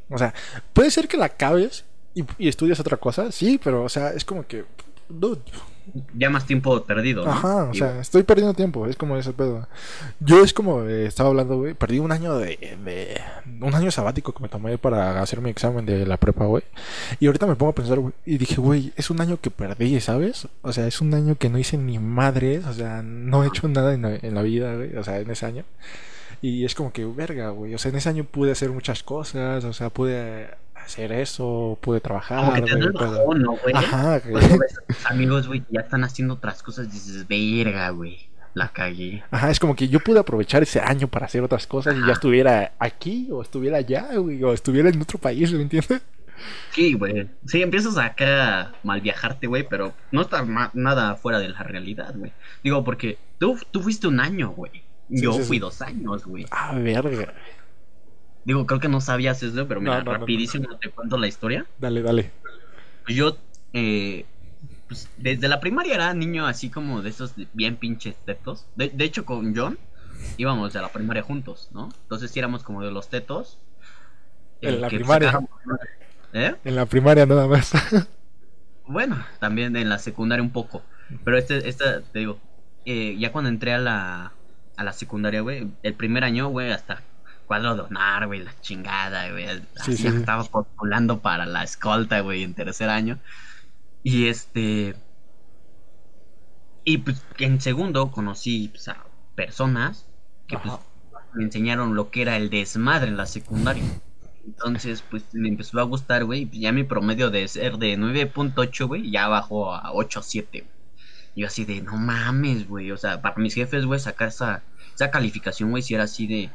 [0.09, 0.33] O sea,
[0.73, 1.83] puede ser que la acabes
[2.15, 4.65] y, y estudias otra cosa, sí, pero, o sea, es como que,
[5.09, 5.41] dude,
[6.13, 7.31] Ya más tiempo perdido, ¿no?
[7.31, 9.67] Ajá, o Digo, sea, estoy perdiendo tiempo, es como ese pedo.
[10.19, 13.21] Yo es como eh, estaba hablando, güey, perdí un año de, de-
[13.61, 16.63] un año sabático que me tomé para hacer mi examen de la prepa, güey.
[17.19, 19.99] Y ahorita me pongo a pensar, güey, y dije, güey, es un año que perdí,
[19.99, 20.47] ¿sabes?
[20.61, 23.67] O sea, es un año que no hice ni madres, o sea, no he hecho
[23.67, 25.63] nada en la, en la vida, güey, o sea, en ese año.
[26.41, 29.63] Y es como que, verga, güey, o sea, en ese año pude hacer muchas cosas,
[29.63, 30.47] o sea, pude
[30.87, 33.75] hacer eso, pude trabajar, Como que te güey, bajón, ¿no, güey?
[33.75, 34.31] Ajá, güey.
[34.31, 38.29] Cuando ves a tus amigos, güey, que ya están haciendo otras cosas, dices, verga, güey,
[38.53, 39.23] la cagué.
[39.29, 42.13] Ajá, es como que yo pude aprovechar ese año para hacer otras cosas y ya
[42.13, 46.01] estuviera aquí o estuviera allá, güey, o estuviera en otro país, ¿me entiendes?
[46.71, 47.27] Sí, güey.
[47.45, 52.13] Sí, empiezas acá a mal viajarte, güey, pero no está nada fuera de la realidad,
[52.15, 52.31] güey.
[52.63, 54.83] Digo, porque tú, tú fuiste un año, güey.
[55.09, 56.45] Sí, Yo sí, fui dos años, güey.
[56.51, 57.33] Ah, verga.
[58.47, 61.27] Digo, creo que no sabías eso, pero mira, No, no, no, rapidísimo te cuento la
[61.27, 61.65] historia.
[61.79, 62.31] Dale, dale.
[63.03, 63.37] Pues yo,
[63.73, 64.25] eh,
[64.87, 68.65] pues desde la primaria era niño así como de esos bien pinches tetos.
[68.77, 69.77] De, de hecho, con John
[70.37, 71.89] íbamos a la primaria juntos, ¿no?
[72.03, 73.59] Entonces sí éramos como de los tetos.
[74.61, 75.39] eh, En la primaria.
[76.31, 76.55] ¿Eh?
[76.63, 77.73] En la primaria nada más.
[78.89, 80.81] Bueno, también en la secundaria un poco.
[81.25, 82.39] Pero este, esta, te digo,
[82.85, 84.31] eh, ya cuando entré a la,
[84.77, 87.03] a la secundaria, güey, el primer año, güey, hasta
[87.47, 89.47] cuadro de honor, güey, la chingada, güey.
[89.47, 93.17] Sí, así sí, estaba postulando para la escolta, güey, en tercer año.
[94.03, 94.95] Y este.
[96.83, 98.97] Y pues en segundo conocí pues, a
[99.35, 100.05] personas
[100.47, 100.73] que pues,
[101.33, 103.83] me enseñaron lo que era el desmadre en la secundaria.
[104.45, 106.49] Entonces, pues me empezó a gustar, güey.
[106.51, 110.47] Ya mi promedio de ser de 9.8, güey, ya bajó a 8.7.
[110.51, 110.77] güey.
[111.35, 112.91] Y yo así de, no mames, güey.
[112.91, 114.63] O sea, para mis jefes, güey, sacar esa,
[114.95, 116.49] esa calificación, güey, si era así de,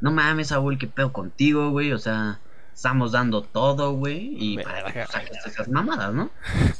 [0.00, 1.92] no mames, Saúl, qué pedo contigo, güey.
[1.92, 2.40] O sea,
[2.74, 4.36] estamos dando todo, güey.
[4.38, 6.30] Y para que saques esas mamadas, ¿no?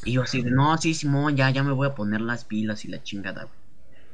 [0.04, 2.84] Y yo así de, no, sí, Simón, ya, ya me voy a poner las pilas
[2.84, 3.66] y la chingada, güey.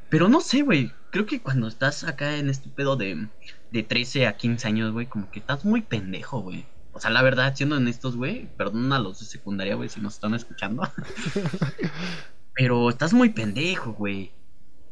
[0.09, 0.93] Pero no sé, güey.
[1.11, 3.29] Creo que cuando estás acá en este pedo de,
[3.71, 6.67] de 13 a 15 años, güey, como que estás muy pendejo, güey.
[6.93, 10.15] O sea, la verdad, siendo honestos, güey, perdón a los de secundaria, güey, si nos
[10.15, 10.83] están escuchando.
[12.55, 14.33] Pero estás muy pendejo, güey.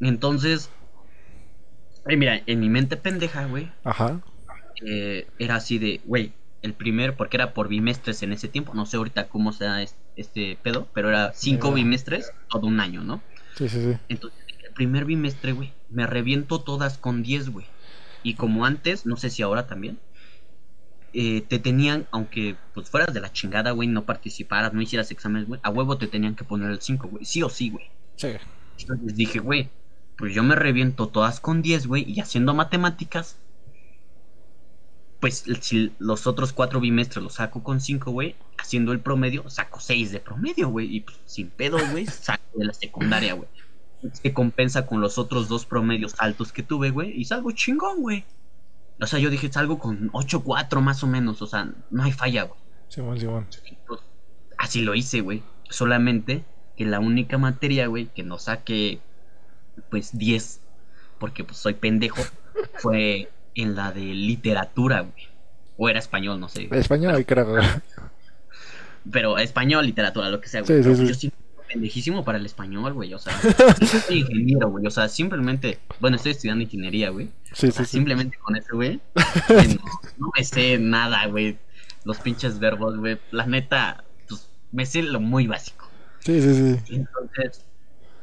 [0.00, 0.70] Entonces,
[2.04, 4.20] ay, mira, en mi mente pendeja, güey, Ajá.
[4.84, 6.32] eh, era así de, güey,
[6.62, 9.96] el primer, porque era por bimestres en ese tiempo, no sé ahorita cómo sea es-
[10.16, 13.22] este pedo, pero era cinco bimestres todo un año, ¿no?
[13.56, 13.96] Sí, sí, sí.
[14.08, 17.66] Entonces, el primer bimestre, güey, me reviento todas con 10, güey.
[18.22, 19.98] Y como antes, no sé si ahora también,
[21.12, 25.48] eh, te tenían, aunque pues fueras de la chingada, güey, no participaras, no hicieras exámenes,
[25.48, 27.86] güey, a huevo te tenían que poner el 5, güey, sí o sí, güey.
[28.16, 28.28] Sí.
[28.78, 29.70] Entonces dije, güey,
[30.20, 33.38] pues yo me reviento todas con 10, güey, y haciendo matemáticas,
[35.18, 39.80] pues si los otros cuatro bimestres los saco con 5, güey, haciendo el promedio, saco
[39.80, 43.48] 6 de promedio, güey, y pues, sin pedo, güey, saco de la secundaria, güey.
[44.12, 48.26] Se compensa con los otros dos promedios altos que tuve, güey, y salgo chingón, güey.
[49.00, 52.42] O sea, yo dije, salgo con 8-4 más o menos, o sea, no hay falla,
[52.42, 52.60] güey.
[52.88, 53.46] Simón, Simón.
[54.58, 55.42] Así lo hice, güey.
[55.70, 56.44] Solamente
[56.76, 59.00] que la única materia, güey, que no saqué,
[59.90, 60.60] pues 10,
[61.18, 62.22] porque pues soy pendejo,
[62.74, 65.28] fue en la de literatura, güey.
[65.76, 66.68] O era español, no sé.
[66.72, 67.56] Español, creo.
[69.10, 70.78] Pero español, literatura, lo que sea, güey.
[70.78, 71.02] sí, Pero, sí.
[71.02, 71.32] pues, Yo sí
[71.72, 73.14] pendejísimo para el español, güey.
[73.14, 73.32] O sea,
[74.06, 74.86] soy ingeniero, güey.
[74.86, 77.30] O sea, simplemente, bueno, estoy estudiando ingeniería, güey.
[77.52, 79.00] Sí, O sea, simplemente con eso, güey.
[79.48, 79.84] No,
[80.18, 81.58] no me sé nada, güey.
[82.04, 83.18] Los pinches verbos, güey.
[83.30, 85.88] La neta, pues me sé lo muy básico.
[86.20, 86.54] Sí, sí,
[86.84, 86.94] sí.
[86.96, 87.64] Entonces,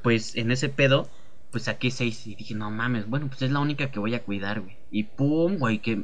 [0.03, 1.10] pues en ese pedo,
[1.57, 4.21] pues saqué seis y dije, no mames, bueno, pues es la única que voy a
[4.21, 4.77] cuidar, güey.
[4.91, 6.03] Y pum, güey, que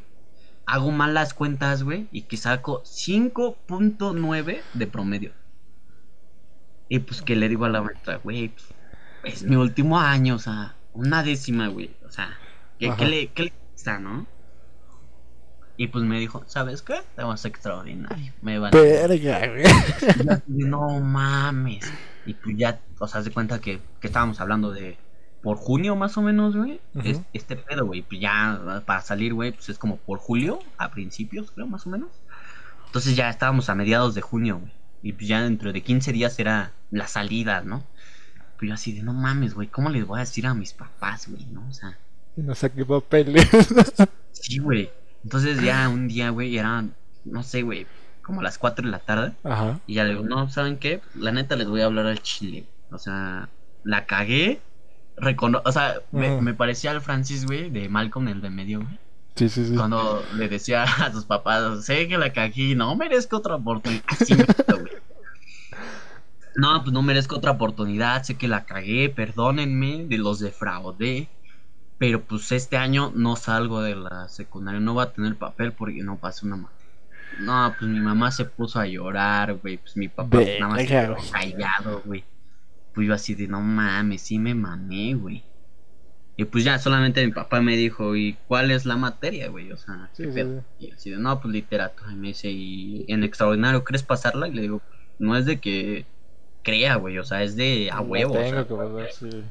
[0.65, 5.31] hago mal las cuentas, güey, y que saco 5.9 de promedio.
[6.89, 8.65] Y pues que le digo a la maestra, güey, pues,
[9.25, 11.95] es mi último año, o sea, una décima, güey.
[12.03, 12.35] O sea,
[12.79, 14.25] ¿qué, le, qué le está, no?
[15.77, 16.95] Y pues me dijo, ¿sabes qué?
[17.15, 18.33] Te vas extraordinario.
[18.41, 19.65] Me van Verga, güey.
[20.47, 21.93] no mames.
[22.25, 24.97] Y pues ya, o sea, de cuenta que, que estábamos hablando de
[25.43, 26.79] por junio más o menos, güey.
[27.03, 28.01] Es- Este pedo, güey.
[28.01, 31.89] Pues ya para salir, güey, pues es como por julio, a principios, creo, más o
[31.89, 32.09] menos.
[32.87, 34.71] Entonces ya estábamos a mediados de junio, güey.
[35.03, 37.83] Y pues ya dentro de 15 días era la salida, ¿no?
[38.57, 41.27] Pues yo así de, no mames, güey, ¿cómo les voy a decir a mis papás,
[41.29, 41.67] güey, no?
[41.67, 41.97] O sea,
[42.37, 43.47] Y no saqué papeles.
[44.31, 44.89] sí, güey.
[45.23, 46.93] Entonces ya un día, güey, eran,
[47.25, 47.85] no sé, güey,
[48.21, 49.33] como las 4 de la tarde.
[49.43, 49.79] Ajá.
[49.87, 51.01] Y ya le digo, no, ¿saben qué?
[51.15, 52.65] La neta les voy a hablar al chile.
[52.91, 53.49] O sea,
[53.83, 54.61] la cagué.
[55.17, 56.41] Recono o sea, me, Ajá.
[56.41, 58.99] me parecía al Francis, güey, de Malcolm, el de medio, güey.
[59.35, 59.75] Sí, sí, sí.
[59.75, 64.03] Cuando le decía a sus papás, sé que la cagué, no merezco otra oportunidad.
[64.27, 64.93] Quedó, güey.
[66.55, 71.29] No, pues no merezco otra oportunidad, sé que la cagué, perdónenme, de los defraudé.
[71.97, 76.03] Pero pues este año no salgo de la secundaria, no va a tener papel porque
[76.03, 76.83] no pasé una materia.
[77.39, 79.77] No, pues mi mamá se puso a llorar, güey.
[79.77, 82.23] Pues mi papá nada más se quedó callado, güey.
[82.93, 85.43] Pues yo así de, no mames, sí me mamé, güey.
[86.35, 89.71] Y pues ya, solamente mi papá me dijo, ¿y cuál es la materia, güey?
[89.71, 90.63] O sea, ¿qué Sí, sí, pedo?
[90.79, 92.11] Y así de, no, pues literatura.
[92.11, 94.47] Y me dice, ¿y en extraordinario crees pasarla?
[94.47, 94.81] Y le digo,
[95.19, 96.05] no es de que
[96.63, 98.33] crea, güey, o sea, es de a huevo.
[98.33, 99.43] o Tengo sea, que pasar, sí.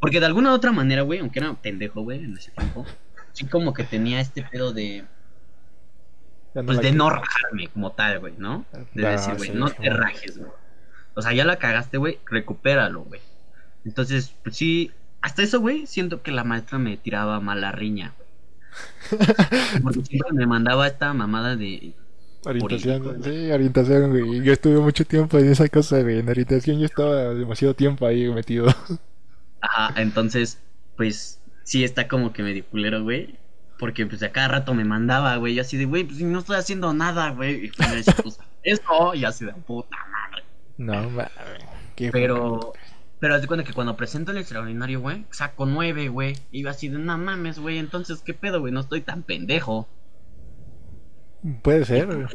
[0.00, 2.86] porque de alguna u otra manera, güey, aunque era pendejo, güey, en ese tiempo,
[3.32, 5.04] sí como que tenía este pedo de,
[6.52, 8.64] pues de no rajarme como tal, güey, ¿no?
[8.94, 10.50] De Ah, decir, güey, no te rajes, güey.
[11.14, 13.20] O sea, ya la cagaste, güey, recupéralo, güey.
[13.84, 18.14] Entonces, pues sí, hasta eso, güey, siento que la maestra me tiraba mala riña.
[19.82, 21.94] Porque siempre me mandaba esta mamada de...
[22.46, 24.42] Orientación, sí, orientación, güey.
[24.42, 26.18] Yo estuve mucho tiempo en esa cosa, güey.
[26.18, 28.66] En orientación yo estaba demasiado tiempo ahí metido.
[29.62, 30.60] Ajá, entonces,
[30.96, 33.38] pues sí está como que medio culero, güey.
[33.78, 35.54] Porque pues a cada rato me mandaba, güey.
[35.54, 37.66] Yo así de, güey, pues no estoy haciendo nada, güey.
[37.66, 39.96] Y pues pues eso, y así de puta.
[40.76, 41.30] No, mames.
[42.12, 42.72] Pero,
[43.20, 46.36] pero haz de cuenta que cuando presento el extraordinario, güey, saco nueve, güey.
[46.50, 47.78] Y yo así de, no mames, güey.
[47.78, 48.72] Entonces, ¿qué pedo, güey?
[48.72, 49.88] No estoy tan pendejo.
[51.62, 52.26] Puede ser, güey.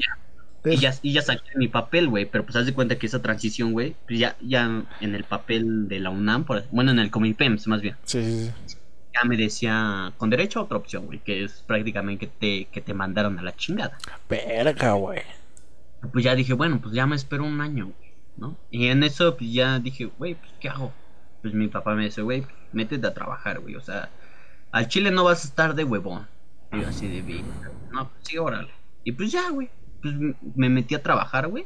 [0.65, 2.25] Y ya, y ya saqué mi papel, güey.
[2.25, 5.88] Pero pues haz de cuenta que esa transición, güey, pues ya, ya en el papel
[5.88, 7.95] de la UNAM, por, bueno, en el Comipems, más bien.
[8.04, 8.78] Sí, sí, sí.
[9.13, 12.82] ya me decía con derecho a otra opción, güey, que es prácticamente que te, que
[12.82, 13.97] te mandaron a la chingada.
[14.30, 15.21] Verga, güey.
[16.12, 18.08] Pues ya dije, bueno, pues ya me espero un año, güey,
[18.39, 18.58] ¿no?
[18.71, 20.91] Y en eso pues ya dije, güey, pues ¿qué hago?
[21.41, 24.10] Pues mi papá me dice, güey, métete a trabajar, güey, o sea,
[24.71, 26.28] al chile no vas a estar de huevón.
[26.71, 27.43] Y yo así de, "Vi,
[27.91, 28.69] no, pues sí, órale.
[29.04, 29.69] Y pues ya, güey,
[30.02, 30.13] pues
[30.56, 31.65] me metí a trabajar, güey.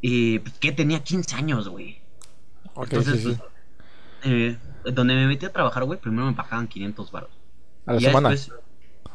[0.00, 2.00] Y pues que tenía 15 años, güey.
[2.74, 3.38] Ok, Entonces, sí, sí.
[3.38, 3.50] pues,
[4.24, 4.58] eh,
[4.92, 7.30] donde me metí a trabajar, güey, primero me pagaban 500 baros.
[7.86, 8.28] A la Y semana.
[8.30, 8.60] después-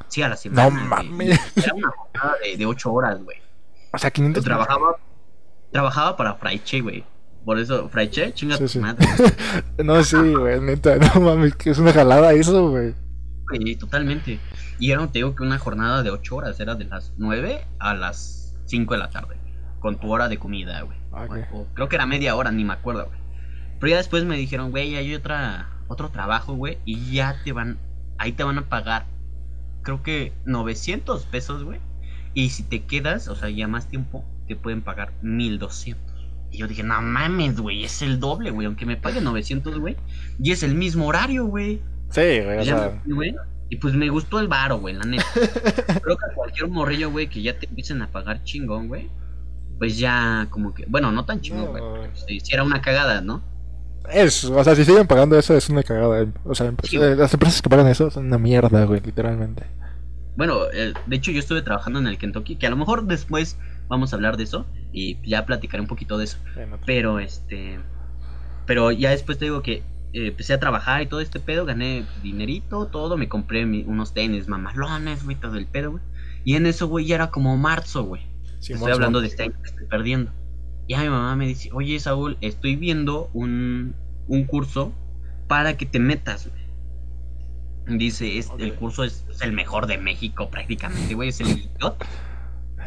[0.07, 0.69] sí, a la semana.
[0.69, 1.09] güey.
[1.09, 1.39] mames.
[1.57, 3.37] Era una jornada de, de 8 horas, güey.
[3.93, 4.97] O sea, 500 Trabajaba,
[5.71, 7.03] trabajaba para Fraiche, güey.
[7.45, 8.79] Por eso, Fraiche, chinga Sí, tu sí.
[8.79, 9.05] madre.
[9.83, 12.93] No, sí, güey, neta, no mames, que es una jalada eso, güey.
[13.49, 14.39] güey, totalmente.
[14.79, 17.93] Y era, te digo que una jornada de 8 horas, era de las 9 a
[17.93, 19.37] las 5 de la tarde.
[19.79, 20.97] Con tu hora de comida, güey.
[21.13, 21.37] Ah, Ok.
[21.53, 23.19] O- o creo que era media hora, ni me acuerdo, güey.
[23.79, 26.79] Pero ya después me dijeron, güey, hay otra, otro trabajo, güey.
[26.85, 27.77] Y ya te van,
[28.17, 29.05] ahí te van a pagar,
[29.83, 31.79] creo que 900 pesos, güey.
[32.33, 36.01] Y si te quedas, o sea, ya más tiempo, te pueden pagar 1200.
[36.51, 38.67] Y yo dije, no mames, güey, es el doble, güey.
[38.67, 39.97] Aunque me paguen 900, güey.
[40.41, 41.81] Y es el mismo horario, güey.
[42.09, 42.65] Sí, güey,
[43.05, 43.35] me
[43.69, 45.25] Y pues me gustó el varo, güey, la neta.
[46.01, 49.09] Creo que a cualquier morrillo, güey, que ya te empiecen a pagar chingón, güey.
[49.77, 50.85] Pues ya, como que.
[50.87, 51.83] Bueno, no tan chingón, güey.
[52.13, 53.43] Se hiciera una cagada, ¿no?
[54.11, 56.21] es, o sea, si siguen pagando eso es una cagada.
[56.21, 56.27] eh.
[56.45, 59.65] O sea, Sí, eh, las empresas que pagan eso son una mierda, güey, literalmente.
[60.35, 63.57] Bueno, eh, de hecho, yo estuve trabajando en el Kentucky, que a lo mejor después
[63.87, 66.37] vamos a hablar de eso y ya platicaré un poquito de eso.
[66.85, 67.79] Pero este.
[68.65, 72.05] Pero ya después te digo que eh, empecé a trabajar y todo este pedo, gané
[72.23, 76.03] dinerito, todo, me compré mi- unos tenis mamalones, güey, todo el pedo, güey.
[76.43, 78.21] Y en eso, güey, ya era como marzo, güey.
[78.59, 80.31] Simón, estoy hablando de este año que estoy perdiendo.
[80.89, 83.93] Ya mi mamá me dice, oye Saúl, estoy viendo un,
[84.27, 84.93] un curso
[85.47, 87.97] para que te metas, güey.
[87.97, 91.47] Dice, es, el curso es, es el mejor de México prácticamente, güey, es el
[91.79, 92.03] IOT.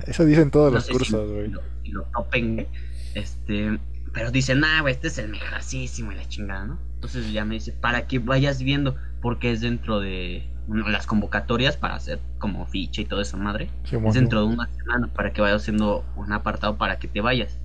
[0.07, 1.53] Eso dicen todos No los cursos, güey.
[1.85, 2.66] si lo topen.
[3.14, 3.79] Este,
[4.12, 6.79] pero dicen, nah, güey, este es el mejorcísimo y la chingada, ¿no?
[6.94, 11.76] Entonces ya me dice, para que vayas viendo, porque es dentro de bueno, las convocatorias
[11.76, 13.70] para hacer como ficha y toda esa madre.
[13.85, 17.59] Es dentro de una semana para que vayas haciendo un apartado para que te vayas.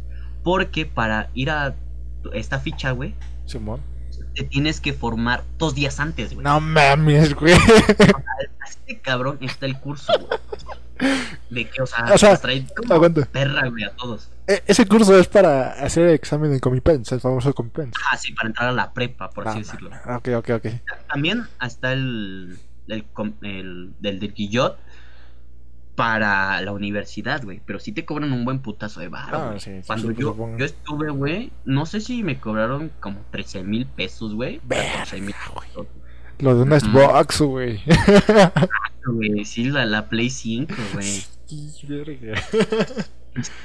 [0.43, 1.75] Porque para ir a
[2.33, 3.13] esta ficha, güey,
[3.45, 3.81] Simón.
[4.33, 6.43] te tienes que formar dos días antes, güey.
[6.43, 7.53] No mames, güey.
[8.63, 10.39] Así de cabrón está el curso, güey.
[11.49, 12.39] De que, o sea, O sea,
[12.75, 14.29] como perra, güey, a todos.
[14.47, 17.93] E- Ese curso es para hacer el examen en Comipens, el famoso Comipens.
[18.11, 19.89] Ah, sí, para entrar a la prepa, por así Ah, decirlo.
[20.15, 20.67] Ok, ok, ok.
[21.07, 22.57] También hasta el,
[22.87, 23.05] el,
[23.99, 24.77] del del Guillot
[25.95, 27.61] para la universidad, güey.
[27.65, 29.37] Pero sí te cobran un buen putazo de barro.
[29.37, 33.21] Ah, sí, sí, Cuando sí, yo, yo estuve, güey, no sé si me cobraron como
[33.31, 34.59] 13 mil pesos, güey.
[34.67, 35.87] 14 mil pesos,
[36.39, 36.79] Lo de una.
[36.79, 37.81] Xbox, güey.
[39.07, 39.45] güey.
[39.45, 41.23] Sí, la, la Play 5, güey.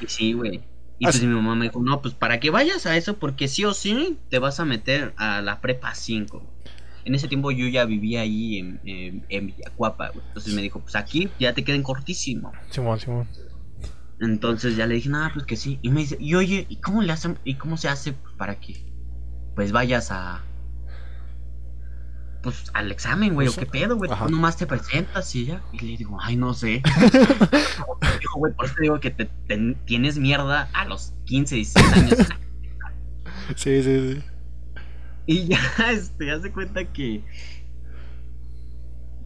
[0.06, 0.60] Sí, güey.
[0.98, 3.64] Y pues mi mamá me dijo, no, pues para que vayas a eso, porque sí
[3.64, 6.42] o sí te vas a meter a la prepa 5.
[7.06, 10.26] en ese tiempo yo ya vivía ahí en, en, en Villacuapa, güey.
[10.26, 12.52] Entonces me dijo, pues aquí ya te queden cortísimo.
[12.68, 13.28] Simón, Simón.
[14.20, 15.78] Entonces ya le dije, nada, pues que sí.
[15.80, 17.38] Y me dice, y oye, ¿y cómo le hacen?
[17.44, 18.84] ¿Y cómo se hace para que
[19.54, 20.44] pues vayas a
[22.42, 25.62] pues al examen, güey, o qué pedo, güey, tú nomás te presentas y ya.
[25.72, 26.82] Y le digo, ay, no sé.
[28.20, 29.30] dijo, güey, por eso te digo que te,
[29.84, 32.28] tienes mierda a los 15, 16 años.
[33.56, 34.22] sí, sí, sí.
[35.26, 35.60] Y ya,
[35.92, 37.22] este, ya se cuenta que.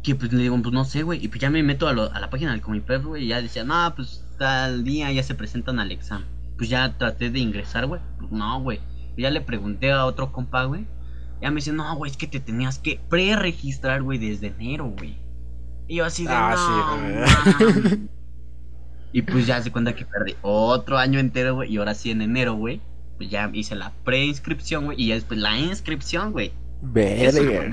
[0.03, 1.25] Que pues le digo, pues no sé, güey.
[1.25, 3.25] Y pues ya me meto a, a la página del Comipep, güey.
[3.25, 6.27] Y ya decía, no, pues tal día ya se presentan al examen.
[6.59, 8.03] Pues ya traté de ingresar, güey.
[8.19, 8.81] Pues no, güey.
[9.17, 10.87] Ya le pregunté a otro compa, güey.
[11.41, 15.19] Ya me dice, no, güey, es que te tenías que pre-registrar, güey, desde enero, güey.
[15.87, 18.09] Y yo así de, ah, sí,
[19.13, 21.73] Y pues ya se cuenta que perdí otro año entero, güey.
[21.73, 22.81] Y ahora sí en enero, güey
[23.17, 26.53] pues ya hice la preinscripción, güey, y ya después la inscripción, güey.
[26.83, 27.71] Verga.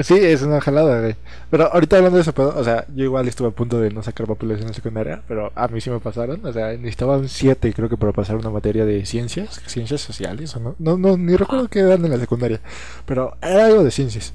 [0.00, 1.16] Sí, es una jalada, güey.
[1.50, 4.26] Pero ahorita hablando de eso, o sea, yo igual estuve a punto de no sacar
[4.26, 6.44] papeles en la secundaria, pero a mí sí me pasaron.
[6.44, 10.54] O sea, necesitaba un 7, creo que para pasar una materia de ciencias, ciencias sociales,
[10.56, 10.76] o no.
[10.78, 12.60] No, no ni recuerdo qué eran en la secundaria,
[13.06, 14.34] pero era algo de ciencias.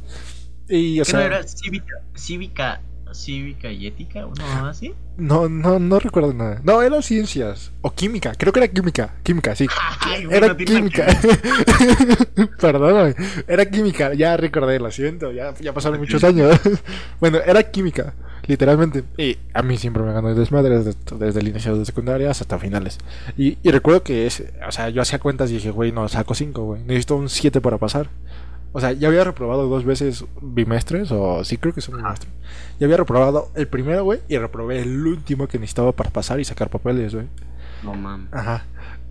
[0.67, 2.81] Y, o sea, no era cívica, cívica
[3.13, 4.93] cívica y ética, ¿o no así?
[5.17, 6.59] No, no, no recuerdo nada.
[6.63, 7.71] No, era ciencias.
[7.81, 9.15] O química, creo que era química.
[9.21, 9.67] Química, sí.
[10.31, 11.05] era química.
[12.59, 13.15] Perdón,
[13.47, 14.13] era química.
[14.13, 15.31] Ya recordé, lo siento.
[15.31, 16.59] Ya, ya pasaron muchos años.
[17.19, 18.15] bueno, era química,
[18.47, 19.03] literalmente.
[19.17, 22.57] Y a mí siempre me ganó el desmadre desde, desde el inicio de secundaria hasta
[22.57, 22.97] finales.
[23.37, 26.33] Y, y recuerdo que, es, o sea, yo hacía cuentas y dije, güey, no, saco
[26.33, 26.83] 5, güey.
[26.83, 28.09] Necesito un 7 para pasar.
[28.73, 32.31] O sea, ya había reprobado dos veces bimestres, o sí creo que son bimestres.
[32.79, 36.43] Ya había reprobado el primero, güey, y reprobé el último que necesitaba para pasar y
[36.43, 37.27] sacar papeles, güey.
[37.83, 38.33] No mames.
[38.33, 38.65] Ajá.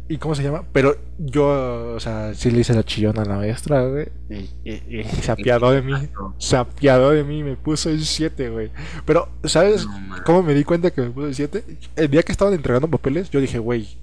[0.09, 0.65] ¿Y cómo se llama?
[0.73, 4.09] Pero yo, o sea, sí le hice la chillona a la maestra, güey.
[4.29, 5.93] Y, y, se apiadó de mí.
[6.39, 8.71] Se apiadó de mí, me puso el 7, güey.
[9.07, 9.87] Pero, ¿sabes
[10.27, 11.65] cómo me di cuenta que me puso el 7?
[11.97, 13.97] El día que estaban entregando papeles, yo dije, güey,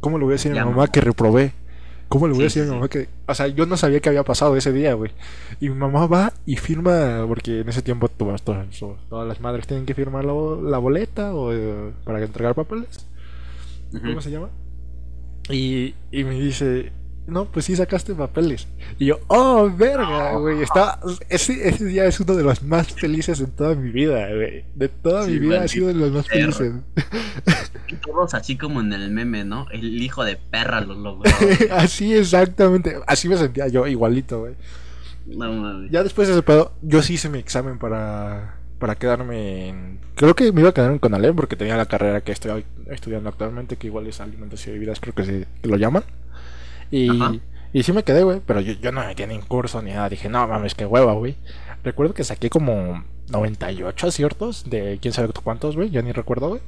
[0.00, 1.52] ¿cómo le voy a decir a mi mamá que reprobé?
[2.08, 3.08] ¿Cómo le voy a decir a mi mamá que.?
[3.26, 5.10] O sea, yo no sabía que había pasado ese día, güey.
[5.60, 8.66] Y mi mamá va y firma, porque en ese tiempo todas, todas,
[9.08, 13.06] todas las madres tienen que firmar la, boleta o eh, para entregar papeles.
[13.92, 14.48] ¿Cómo se llama?
[15.50, 16.92] Y, y me dice,
[17.26, 18.66] no, pues sí sacaste papeles.
[18.98, 20.62] Y yo, oh, verga, güey.
[20.62, 21.00] Estaba,
[21.30, 24.64] ese, ese día es uno de los más felices en toda mi vida, güey.
[24.74, 26.74] De toda mi vida ha sido de los más felices.
[27.86, 29.66] Y todos así como en el meme, ¿no?
[29.70, 31.30] El hijo de perra lo logró.
[31.70, 32.96] así exactamente.
[33.06, 34.54] Así me sentía yo, igualito, güey.
[35.26, 35.90] No mames.
[35.90, 40.00] Ya después de ese pedo, yo sí hice mi examen para, para quedarme en...
[40.14, 43.28] Creo que me iba a quedar en Conalep porque tenía la carrera que estoy estudiando
[43.28, 46.04] actualmente, que igual es alimentación y vidas, creo que, se, que lo llaman.
[46.94, 47.40] Y,
[47.72, 50.08] y sí me quedé, güey, pero yo, yo no me metí en curso ni nada.
[50.08, 51.36] Dije, no mames, qué hueva, güey.
[51.82, 56.60] Recuerdo que saqué como 98 aciertos de quién sabe cuántos, güey, ya ni recuerdo, güey.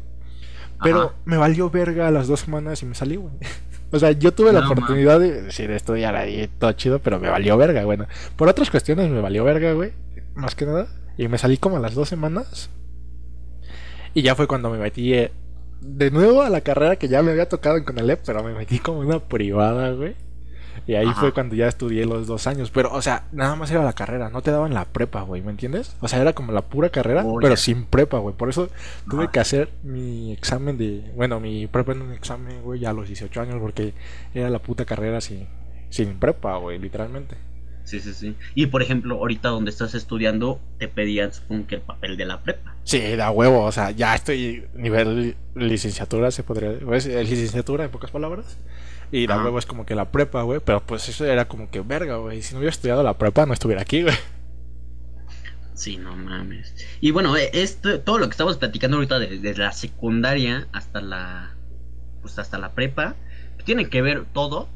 [0.82, 3.34] Pero me valió verga las dos semanas y me salí, güey.
[3.92, 7.30] O sea, yo tuve la oportunidad de, decir de estudiar ahí todo chido, pero me
[7.30, 8.08] valió verga, bueno.
[8.34, 9.92] Por otras cuestiones me valió verga, güey.
[10.34, 10.88] Más que nada.
[11.16, 12.68] Y me salí como a las dos semanas.
[14.12, 15.30] Y ya fue cuando me metí eh,
[15.80, 18.78] de nuevo a la carrera que ya me había tocado en Conalep, pero me metí
[18.78, 20.14] como una privada, güey.
[20.86, 22.70] Y ahí fue cuando ya estudié los dos años.
[22.70, 25.50] Pero, o sea, nada más era la carrera, no te daban la prepa, güey, ¿me
[25.50, 25.96] entiendes?
[26.00, 28.36] O sea, era como la pura carrera, pero sin prepa, güey.
[28.36, 28.68] Por eso
[29.10, 31.12] tuve que hacer mi examen de.
[31.16, 33.94] Bueno, mi prepa en un examen, güey, ya a los 18 años, porque
[34.32, 35.48] era la puta carrera sin,
[35.90, 37.36] sin prepa, güey, literalmente.
[37.86, 38.34] Sí, sí, sí.
[38.56, 42.42] Y por ejemplo, ahorita donde estás estudiando, te pedían, supongo que el papel de la
[42.42, 42.74] prepa.
[42.82, 47.14] Sí, da huevo, o sea, ya estoy nivel licenciatura, se podría decir.
[47.14, 48.58] Licenciatura, en pocas palabras.
[49.12, 50.58] Y la huevo es como que la prepa, güey.
[50.64, 52.42] Pero pues eso era como que verga, güey.
[52.42, 54.16] Si no hubiera estudiado la prepa, no estuviera aquí, güey.
[55.74, 56.74] Sí, no mames.
[57.00, 61.54] Y bueno, eh, esto, todo lo que estamos platicando ahorita desde la secundaria hasta la.
[62.20, 63.14] Pues hasta la prepa.
[63.64, 64.68] Tiene que ver todo.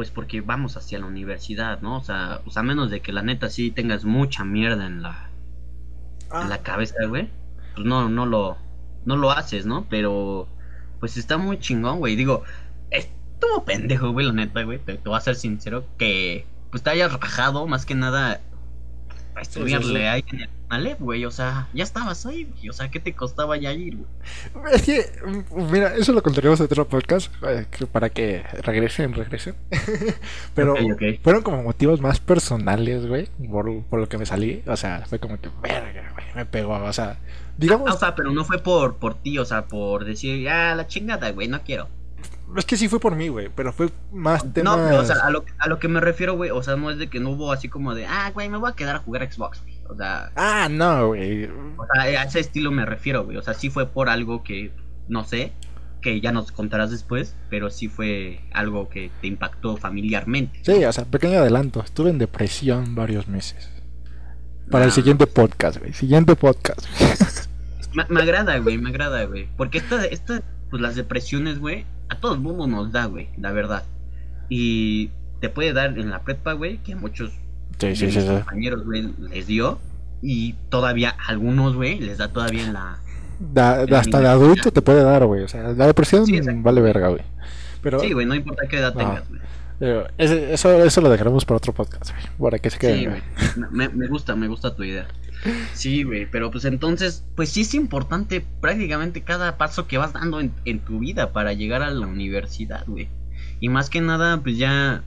[0.00, 1.98] Pues porque vamos hacia la universidad, ¿no?
[1.98, 5.28] O sea, pues a menos de que la neta sí tengas mucha mierda en la.
[6.32, 6.62] En la ah.
[6.62, 7.28] cabeza, güey.
[7.74, 8.56] Pues no, no lo.
[9.04, 9.84] No lo haces, ¿no?
[9.90, 10.48] Pero.
[11.00, 12.16] Pues está muy chingón, güey.
[12.16, 12.44] Digo,
[12.90, 14.78] estuvo pendejo, güey, la neta, güey.
[14.78, 18.40] Te, voy a ser sincero que pues te hayas rajado más que nada
[19.40, 21.24] a estudiarle ahí en el Alep, güey.
[21.24, 22.68] O sea, ya estabas ahí, güey.
[22.68, 24.74] O sea, ¿qué te costaba ya ir, güey?
[24.74, 25.04] Es que,
[25.70, 29.56] mira, eso lo contaríamos en otro podcast eh, para que regresen, regresen.
[30.54, 30.74] Pero
[31.22, 34.62] fueron como motivos más personales, güey, por, por, lo que me salí.
[34.66, 36.74] O sea, fue como que, verga, güey, me pegó.
[36.74, 37.18] O sea,
[37.56, 37.90] digamos.
[37.90, 40.86] Ah, o sea, pero no fue por, por ti, o sea, por decir, ah, la
[40.86, 41.88] chingada, güey, no quiero.
[42.56, 44.76] Es que sí fue por mí, güey, pero fue más tema.
[44.76, 46.90] No, pero, o sea, a lo, a lo que me refiero, güey, o sea, no
[46.90, 48.98] es de que no hubo así como de, ah, güey, me voy a quedar a
[49.00, 49.78] jugar Xbox, güey.
[49.88, 50.30] O sea.
[50.36, 51.44] Ah, no, güey.
[51.44, 53.36] O sea, a ese estilo me refiero, güey.
[53.36, 54.72] O sea, sí fue por algo que,
[55.08, 55.52] no sé,
[56.00, 60.60] que ya nos contarás después, pero sí fue algo que te impactó familiarmente.
[60.62, 61.80] Sí, o sea, pequeño adelanto.
[61.80, 63.70] Estuve en depresión varios meses.
[64.70, 64.94] Para el ah.
[64.94, 65.92] siguiente podcast, güey.
[65.92, 66.86] Siguiente podcast.
[68.08, 69.48] me, agrada, güey, me agrada, güey.
[69.56, 73.52] Porque esta, esta, pues las depresiones, güey, a todo el mundo nos da, güey, la
[73.52, 73.84] verdad.
[74.48, 77.30] Y te puede dar en la prepa, güey, que a muchos
[77.78, 79.78] compañeros, güey, les dio.
[80.20, 82.98] Y todavía algunos, güey, les da todavía en la...
[83.96, 85.44] hasta de adulto te puede dar, güey.
[85.44, 86.26] O sea, la depresión
[86.62, 87.22] vale verga, güey.
[87.80, 89.40] Pero, sí, güey, no importa qué edad tengas, güey.
[90.18, 92.50] eso, eso lo dejaremos para otro podcast, güey.
[92.50, 93.06] Para que se quede.
[93.06, 93.22] Güey.
[93.70, 95.06] Me, me, gusta, me gusta tu idea.
[95.72, 100.40] Sí, güey, pero pues entonces, pues sí es importante prácticamente cada paso que vas dando
[100.40, 103.08] en, en tu vida para llegar a la universidad, güey.
[103.60, 105.02] Y más que nada, pues ya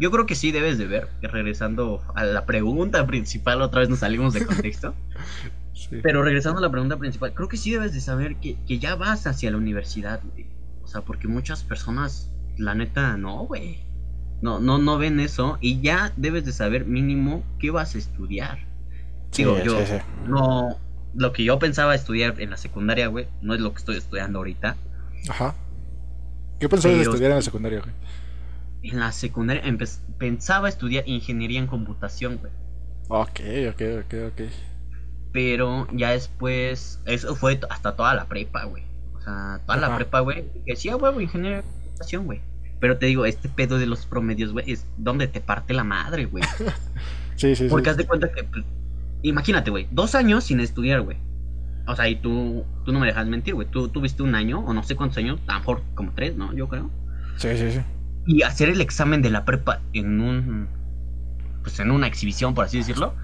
[0.00, 3.98] yo creo que sí debes de ver, regresando a la pregunta principal, otra vez nos
[4.00, 4.94] salimos de contexto.
[6.02, 8.94] Pero regresando a la pregunta principal, creo que sí debes de saber que, que ya
[8.94, 10.46] vas hacia la universidad, güey.
[10.82, 13.78] O sea, porque muchas personas, la neta, no, güey.
[14.40, 18.67] No, no, no ven eso y ya debes de saber mínimo qué vas a estudiar.
[19.36, 19.78] Digo, yo
[20.26, 20.78] no,
[21.14, 24.38] lo que yo pensaba estudiar en la secundaria, güey, no es lo que estoy estudiando
[24.38, 24.76] ahorita.
[25.28, 25.54] Ajá.
[26.58, 27.92] ¿Qué pensabas estudiar en la secundaria, güey?
[28.82, 29.62] en la secundaria
[30.18, 32.52] pensaba estudiar ingeniería en computación, güey.
[33.08, 34.40] Ok, ok, ok, ok.
[35.32, 38.84] Pero ya después, eso fue hasta toda la prepa, güey.
[39.14, 40.44] O sea, toda la prepa, güey.
[40.64, 42.40] Que decía, güey, ingeniería en computación, güey.
[42.80, 46.26] Pero te digo, este pedo de los promedios, güey, es donde te parte la madre,
[46.26, 46.44] güey.
[47.36, 48.64] sí, sí, Porque haz de cuenta que, pues,
[49.22, 51.18] imagínate, güey, dos años sin estudiar, güey.
[51.86, 53.66] O sea, y tú, tú no me dejas mentir, güey.
[53.70, 56.52] Tú tuviste un año, o no sé cuántos años, a lo mejor como tres, ¿no?
[56.52, 56.90] Yo creo.
[57.36, 57.80] Sí, sí, sí
[58.28, 60.68] y hacer el examen de la prepa en un
[61.62, 63.14] pues en una exhibición por así decirlo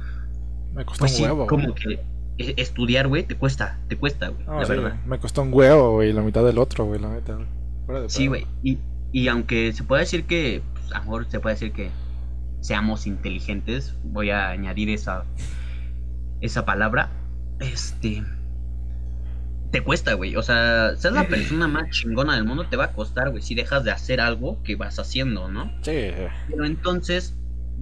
[0.74, 2.00] me costó pues un huevo como que
[2.38, 6.14] e, estudiar güey te cuesta te cuesta güey la verdad me costó un huevo güey
[6.14, 7.38] la mitad del otro güey la neta
[8.08, 8.78] sí güey y,
[9.12, 11.90] y aunque se puede decir que pues, a lo mejor se puede decir que
[12.60, 15.24] seamos inteligentes voy a añadir esa
[16.44, 17.10] esa palabra
[17.60, 18.22] este
[19.70, 20.36] te cuesta, güey.
[20.36, 23.56] O sea, ser la persona más chingona del mundo te va a costar, güey, si
[23.56, 25.72] dejas de hacer algo que vas haciendo, ¿no?
[25.82, 26.10] Sí.
[26.48, 27.34] Pero entonces,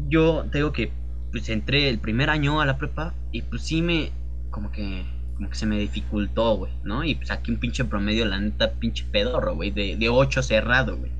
[0.08, 0.90] yo te digo que,
[1.30, 4.10] pues entré el primer año a la prepa y pues sí me,
[4.50, 5.04] como que,
[5.36, 7.04] como que se me dificultó, güey, ¿no?
[7.04, 10.96] Y pues aquí un pinche promedio, la neta, pinche pedorro, güey, de, de 8 cerrado,
[10.96, 11.12] güey.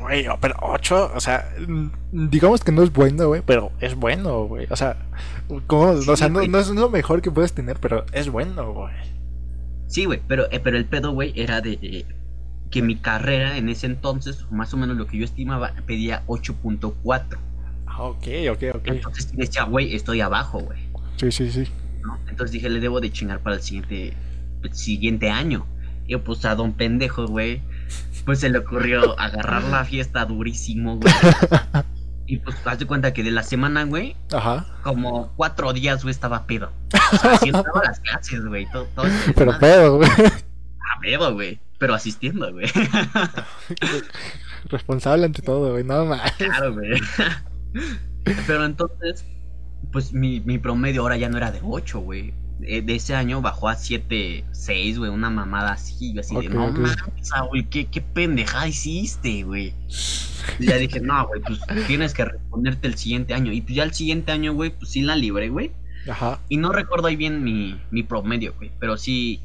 [0.00, 1.52] Güey, pero 8, o sea,
[2.12, 4.66] digamos que no es bueno, güey, pero es bueno, güey.
[4.70, 4.96] O sea,
[5.66, 5.90] ¿cómo?
[5.90, 8.94] o sea, no, no, es lo mejor que puedes tener, pero es bueno, güey.
[9.86, 12.04] Sí, güey, pero, eh, pero el pedo, güey, era de
[12.70, 17.38] que mi carrera en ese entonces, más o menos lo que yo estimaba, pedía 8.4.
[17.86, 18.88] Ah, ok, ok, ok.
[18.88, 20.78] Entonces decía, güey, estoy abajo, güey.
[21.16, 21.64] Sí, sí, sí.
[22.28, 24.14] Entonces dije, le debo de chingar para el siguiente,
[24.62, 25.66] el siguiente año.
[26.06, 27.62] Y pues a don pendejo, güey,
[28.24, 31.12] pues se le ocurrió agarrar la fiesta durísimo, güey.
[32.30, 34.66] Y pues haz de cuenta que de la semana, güey, Ajá.
[34.82, 36.70] como cuatro días, güey, estaba pedo.
[37.12, 38.70] O sea, las clases, güey.
[38.70, 40.10] Todo, todo Pero pedo, güey.
[40.10, 41.58] Ah, pedo, güey.
[41.78, 42.66] Pero asistiendo, güey.
[44.66, 45.84] Responsable ante todo, güey.
[45.84, 46.32] Nada más.
[46.32, 47.00] Claro, güey.
[48.46, 49.24] Pero entonces,
[49.90, 52.34] pues mi, mi promedio ahora ya no era de 8, güey.
[52.58, 55.10] De, ese año bajó a 7, 6, güey.
[55.10, 56.96] Una mamada así, así de, no mames,
[57.50, 59.74] güey, ¿qué, qué pendejada hiciste, güey.
[60.58, 63.52] Y ya dije, no, güey, pues tienes que responderte el siguiente año.
[63.52, 65.72] Y pues ya el siguiente año, güey, pues sí la libré, güey.
[66.08, 66.40] Ajá.
[66.48, 68.70] Y no recuerdo ahí bien mi, mi promedio, güey.
[68.80, 69.40] Pero sí,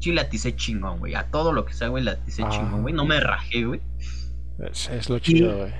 [0.00, 1.14] sí la aticé chingón, güey.
[1.14, 2.94] A todo lo que sea, güey, la aticé chingón, güey.
[2.94, 3.80] No me rajé, güey.
[4.58, 5.72] Es, lo chido, güey.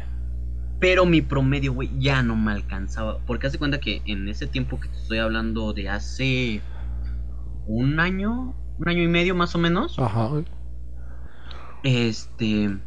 [0.81, 3.19] Pero mi promedio, güey, ya no me alcanzaba.
[3.27, 6.61] Porque hace cuenta que en ese tiempo que te estoy hablando de hace
[7.67, 9.99] un año, un año y medio más o menos.
[9.99, 10.31] Ajá.
[11.83, 12.79] Este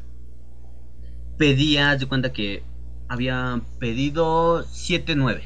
[1.38, 2.64] pedía, de cuenta que
[3.08, 5.42] había pedido 7-9.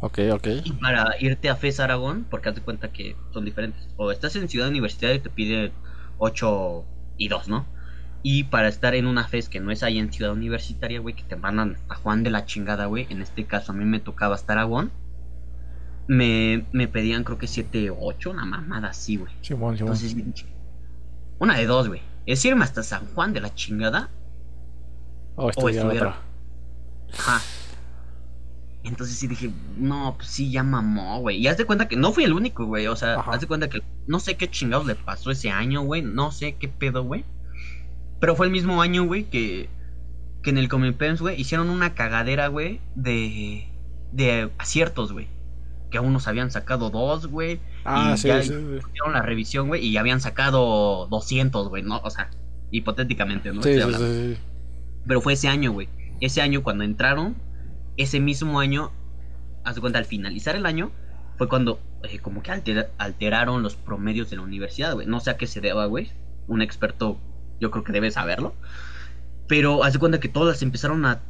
[0.00, 0.46] Ok, ok.
[0.64, 3.88] Y para irte a FES Aragón, porque haz de cuenta que son diferentes.
[3.96, 5.72] O estás en Ciudad Universitaria y te pide
[6.18, 6.84] 8
[7.16, 7.66] y 2, ¿no?
[8.22, 11.22] Y para estar en una FES que no es ahí en Ciudad Universitaria, güey, que
[11.22, 13.06] te mandan a Juan de la chingada, güey.
[13.10, 14.90] En este caso a mí me tocaba hasta Aragón.
[16.08, 19.32] Me, me pedían creo que 7, 8, una mamada así, güey.
[19.42, 20.46] Sí, bueno, sí, Entonces,
[21.38, 22.00] una de dos, güey.
[22.26, 24.10] Es irme hasta San Juan de la chingada
[25.36, 26.16] o estudiar,
[27.12, 27.40] Ajá.
[28.84, 31.38] Entonces sí dije, no, pues sí, ya mamó, güey.
[31.38, 32.86] Y haz de cuenta que no fui el único, güey.
[32.86, 36.02] O sea, haz de cuenta que no sé qué chingados le pasó ese año, güey.
[36.02, 37.24] No sé qué pedo, güey.
[38.20, 39.68] Pero fue el mismo año, güey, que,
[40.42, 43.68] que en el Comipems, güey, hicieron una cagadera, güey, de,
[44.12, 45.28] de aciertos, güey.
[45.90, 47.60] Que aún nos habían sacado dos, güey.
[47.84, 48.54] Ah, y sí, ya sí, sí.
[48.54, 51.98] hicieron la revisión, güey, y ya habían sacado 200, güey, ¿no?
[52.04, 52.30] O sea,
[52.70, 53.62] hipotéticamente, ¿no?
[53.62, 54.36] Sí, sí.
[55.06, 55.88] Pero fue ese año, güey.
[56.20, 57.36] Ese año cuando entraron,
[57.96, 58.92] ese mismo año,
[59.64, 60.90] haz de cuenta, al finalizar el año,
[61.38, 65.06] fue cuando eh, como que altera- alteraron los promedios de la universidad, güey.
[65.06, 66.10] No sé a qué se deba, güey.
[66.48, 67.18] Un experto,
[67.60, 68.54] yo creo que debe saberlo.
[69.46, 71.20] Pero haz de cuenta que todas empezaron a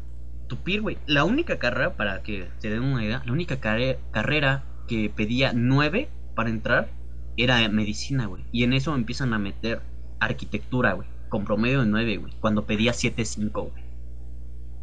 [0.49, 0.99] tupir, güey.
[1.07, 5.53] La única carrera, para que se den una idea, la única carre- carrera que pedía
[5.55, 6.89] 9 para entrar
[7.37, 8.45] era medicina, güey.
[8.51, 9.83] Y en eso empiezan a meter
[10.19, 11.09] arquitectura, güey.
[11.29, 12.33] Con promedio de 9, güey.
[12.41, 13.85] Cuando pedía 7.5, güey.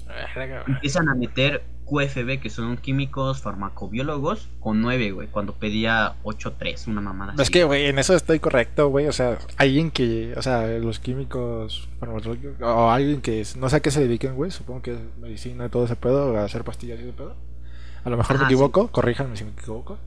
[0.05, 0.49] Güey.
[0.67, 5.27] Empiezan a meter QFB, que son químicos farmacobiólogos, con 9, güey.
[5.27, 7.33] Cuando pedía 8.3, una mamada.
[7.33, 7.51] Es así.
[7.51, 9.07] que, güey, en eso estoy correcto, güey.
[9.07, 13.79] O sea, alguien que, o sea, los químicos farmacológicos, o alguien que no sé a
[13.79, 14.51] qué se dediquen, güey.
[14.51, 17.35] Supongo que es medicina y todo ese pedo, a hacer pastillas y ese pedo.
[18.03, 19.97] A lo mejor me equivoco, corríjanme si me equivoco.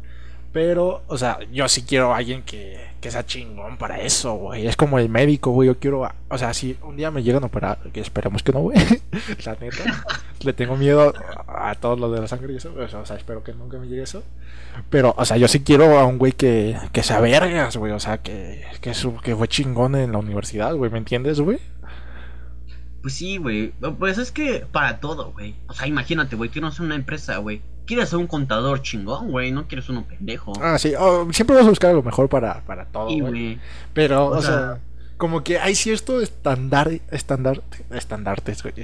[0.52, 4.66] Pero, o sea, yo sí quiero a alguien que, que sea chingón para eso, güey.
[4.66, 5.66] Es como el médico, güey.
[5.68, 8.52] Yo quiero, a- o sea, si un día me llegan a operar, que esperemos que
[8.52, 8.78] no, güey.
[9.44, 10.04] La neta,
[10.42, 11.12] le tengo miedo
[11.46, 12.72] a, a todo lo de la sangre y eso.
[12.76, 14.22] O sea, o sea, espero que nunca me llegue eso.
[14.88, 17.92] Pero, o sea, yo sí quiero a un güey que, que sea vergas, güey.
[17.92, 20.90] O sea, que, que, su- que fue chingón en la universidad, güey.
[20.90, 21.58] ¿Me entiendes, güey?
[23.02, 23.72] Pues sí, güey.
[23.98, 25.54] Pues es que para todo, güey.
[25.68, 26.48] O sea, imagínate, güey.
[26.50, 27.60] Tienes una empresa, güey.
[27.88, 29.50] Quieres ser un contador chingón, güey.
[29.50, 30.52] No quieres uno pendejo.
[30.62, 30.92] Ah, sí.
[30.96, 33.58] oh, siempre vas a buscar lo mejor para, para todo, Sí, güey.
[33.94, 34.78] Pero, o, O sea, sea-
[35.16, 38.74] como que hay ciertos estándar, estándar, estandartes, güey,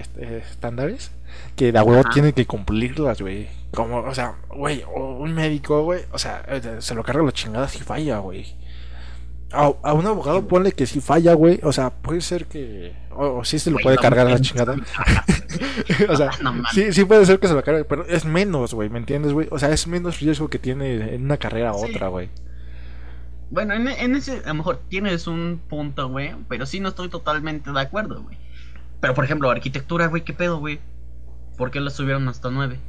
[0.51, 1.13] estándares
[1.55, 2.11] que de huevo Ajá.
[2.13, 3.49] tienen que cumplirlas, güey.
[3.73, 7.69] Como, o sea, güey, un médico, güey, o sea, eh, se lo carga la chingada
[7.69, 8.57] si falla, güey.
[9.53, 12.93] A, a un abogado Sí, ponle que si falla, güey, o sea, puede ser que,
[13.17, 14.49] o, o sí se lo puede cargar la mames.
[14.49, 14.77] chingada.
[16.09, 16.31] o sea,
[16.73, 19.49] sí, sí puede ser que se lo cargue, pero es menos, güey, ¿me entiendes, güey?
[19.51, 22.31] O sea, es menos riesgo que tiene en una carrera a otra, güey.
[23.51, 26.35] Bueno, en, en ese, a lo mejor tienes un punto, güey.
[26.49, 28.37] Pero sí no estoy totalmente de acuerdo, güey.
[29.01, 30.81] Pero por ejemplo, arquitectura, güey, ¿qué pedo, güey?
[31.57, 32.81] ¿Por qué la subieron hasta 9?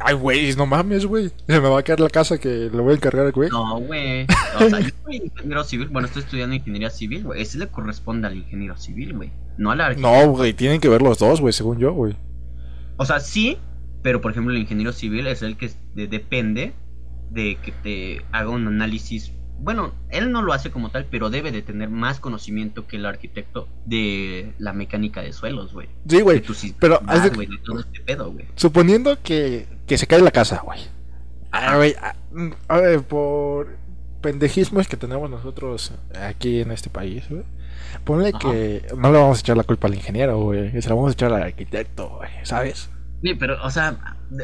[0.00, 1.30] Ay, güey, no mames, güey.
[1.46, 3.50] Se me va a caer la casa que le voy a encargar, güey.
[3.50, 4.26] No, güey.
[4.60, 5.88] O sea, yo soy ingeniero civil.
[5.88, 7.42] Bueno, estoy estudiando ingeniería civil, güey.
[7.42, 9.32] Ese le corresponde al ingeniero civil, güey.
[9.56, 10.08] No al arquitecto.
[10.26, 12.14] No, güey, tienen que ver los dos, güey, según yo, güey.
[12.96, 13.56] O sea, sí,
[14.02, 16.74] pero por ejemplo, el ingeniero civil es el que de- depende
[17.30, 19.32] de que te haga un análisis.
[19.60, 23.06] Bueno, él no lo hace como tal, pero debe de tener más conocimiento que el
[23.06, 25.88] arquitecto de la mecánica de suelos, güey.
[26.08, 26.42] Sí, güey.
[26.78, 28.46] Pero de- todo este pedo, güey.
[28.54, 30.80] Suponiendo que, que se cae la casa, güey.
[31.50, 31.94] Ah, güey,
[32.68, 33.76] a ver, por
[34.20, 37.42] pendejismos que tenemos nosotros aquí en este país, güey.
[38.04, 38.38] Ponle Ajá.
[38.38, 40.70] que no le vamos a echar la culpa al ingeniero, güey.
[40.82, 42.90] Se la vamos a echar al arquitecto, güey, ¿sabes?
[43.22, 43.96] Sí, pero, o sea,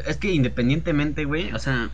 [0.07, 1.89] es que independientemente, güey, o sea,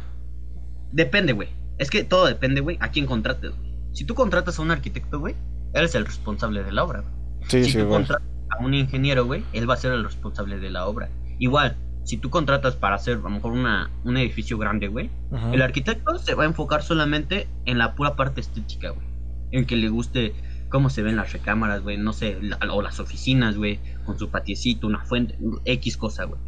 [0.91, 1.49] depende, güey.
[1.81, 3.51] Es que todo depende, güey, a quién contrates.
[3.91, 5.35] Si tú contratas a un arquitecto, güey,
[5.73, 7.03] él es el responsable de la obra.
[7.47, 10.59] Sí, si sí, tú contratas a un ingeniero, güey, él va a ser el responsable
[10.59, 11.09] de la obra.
[11.39, 15.51] Igual, si tú contratas para hacer a lo mejor una, un edificio grande, güey, Ajá.
[15.53, 19.07] el arquitecto se va a enfocar solamente en la pura parte estética, güey.
[19.51, 20.35] En que le guste
[20.69, 24.29] cómo se ven las recámaras, güey, no sé, la- o las oficinas, güey, con su
[24.29, 26.39] patiecito, una fuente, X cosa, güey.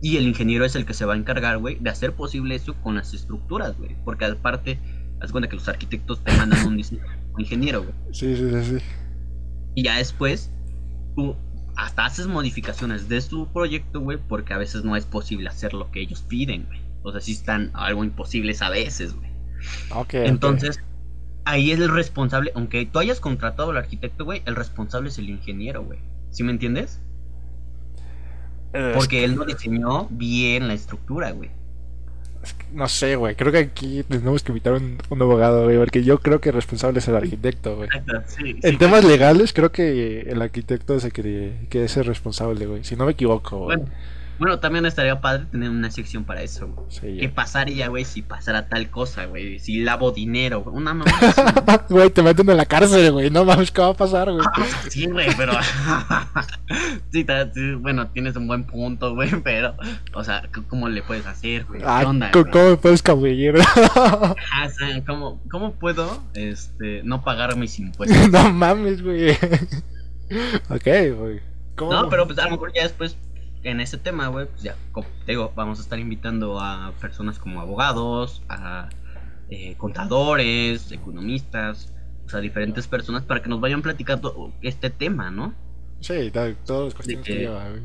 [0.00, 2.74] Y el ingeniero es el que se va a encargar, güey, de hacer posible eso
[2.82, 3.96] con las estructuras, güey.
[4.04, 4.78] Porque aparte,
[5.20, 7.02] haz cuenta que los arquitectos te mandan un diseño
[7.34, 7.94] un ingeniero, güey.
[8.12, 8.84] Sí, sí, sí, sí.
[9.74, 10.50] Y ya después,
[11.16, 11.36] tú
[11.76, 15.90] hasta haces modificaciones de su proyecto, güey, porque a veces no es posible hacer lo
[15.90, 16.80] que ellos piden, güey.
[17.02, 19.30] O sea, sí están algo imposibles a veces, güey.
[19.90, 20.14] Ok, ok.
[20.14, 20.80] Entonces,
[21.44, 25.30] ahí es el responsable, aunque tú hayas contratado al arquitecto, güey, el responsable es el
[25.30, 26.00] ingeniero, güey.
[26.30, 27.00] ¿Sí me entiendes?
[28.72, 31.50] Porque él no diseñó bien la estructura, güey.
[32.42, 33.34] es que no sé, güey.
[33.34, 35.78] Creo que aquí tenemos que invitar un, un abogado, güey.
[35.78, 37.88] Porque yo creo que el responsable es el arquitecto, güey.
[37.88, 38.52] Exacto, sí.
[38.52, 42.66] sí, En temas legales, creo que el arquitecto es el que, que es el responsable,
[42.66, 42.84] güey.
[42.84, 43.78] Si no me equivoco, güey.
[43.78, 43.92] Bueno,
[44.38, 46.86] bueno, también estaría padre tener una sección para eso, güey.
[46.90, 49.58] Sí, ¿Qué pasaría, güey, si pasara tal cosa, güey?
[49.58, 50.76] Si lavo dinero, güey.
[50.76, 51.10] Una mamá
[51.88, 53.30] Güey, te meten en la cárcel, güey.
[53.30, 54.44] No mames, ¿qué va a pasar, güey?
[54.88, 55.52] Sí, güey, pero.
[57.12, 59.74] sí, sí, bueno, tienes un buen punto, güey, pero.
[60.14, 61.80] O sea, ¿cómo le puedes hacer, güey?
[61.80, 62.76] ¿Qué Ah, onda, ¿cómo, güey?
[62.76, 63.54] puedes cabellir?
[63.94, 64.68] Ah,
[65.06, 68.30] ¿cómo, ¿Cómo puedo este, no pagar mis impuestos?
[68.30, 69.30] no mames, güey.
[70.70, 71.40] ok, güey.
[71.76, 71.92] ¿Cómo?
[71.92, 73.16] No, pero pues a lo mejor ya después,
[73.62, 77.38] en ese tema, güey, pues ya, como te digo, vamos a estar invitando a personas
[77.38, 78.88] como abogados, a
[79.50, 81.92] eh, contadores, economistas,
[82.26, 85.54] o sea, diferentes personas para que nos vayan platicando este tema, ¿no?
[86.00, 87.82] Sí, todas las cuestiones que que- lleva, güey.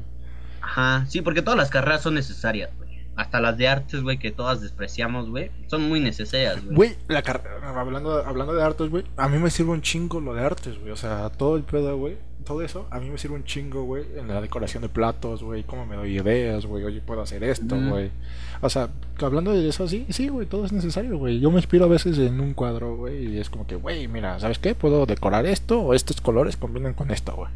[0.61, 2.84] Ajá, sí, porque todas las carreras son necesarias, güey.
[3.15, 6.76] Hasta las de artes, güey, que todas despreciamos, güey, son muy necesarias, güey.
[6.76, 10.34] Güey, la car- hablando, hablando de artes, güey, a mí me sirve un chingo lo
[10.34, 10.91] de artes, güey.
[10.91, 14.04] O sea, todo el pedo, güey, todo eso, a mí me sirve un chingo, güey,
[14.18, 17.76] en la decoración de platos, güey, cómo me doy ideas, güey, oye, puedo hacer esto,
[17.76, 17.89] Mm.
[17.89, 18.12] güey.
[18.62, 18.89] O sea,
[19.22, 21.39] hablando de eso, sí, sí, güey, todo es necesario, güey.
[21.39, 24.39] Yo me inspiro a veces en un cuadro, güey, y es como que, güey, mira,
[24.39, 24.76] ¿sabes qué?
[24.76, 27.52] Puedo decorar esto o estos colores combinan con esto, güey.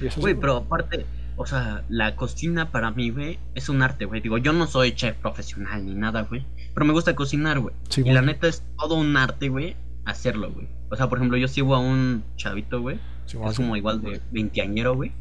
[0.00, 4.20] Güey, sí, pero aparte, o sea, la cocina para mí, güey, es un arte, güey.
[4.20, 6.44] Digo, yo no soy chef profesional ni nada, güey.
[6.72, 7.74] Pero me gusta cocinar, güey.
[7.88, 10.68] Sí, y la neta es todo un arte, güey, hacerlo, güey.
[10.90, 12.98] O sea, por ejemplo, yo sigo a un chavito, güey.
[13.26, 15.12] Sí, Es como igual de veinteañero, güey.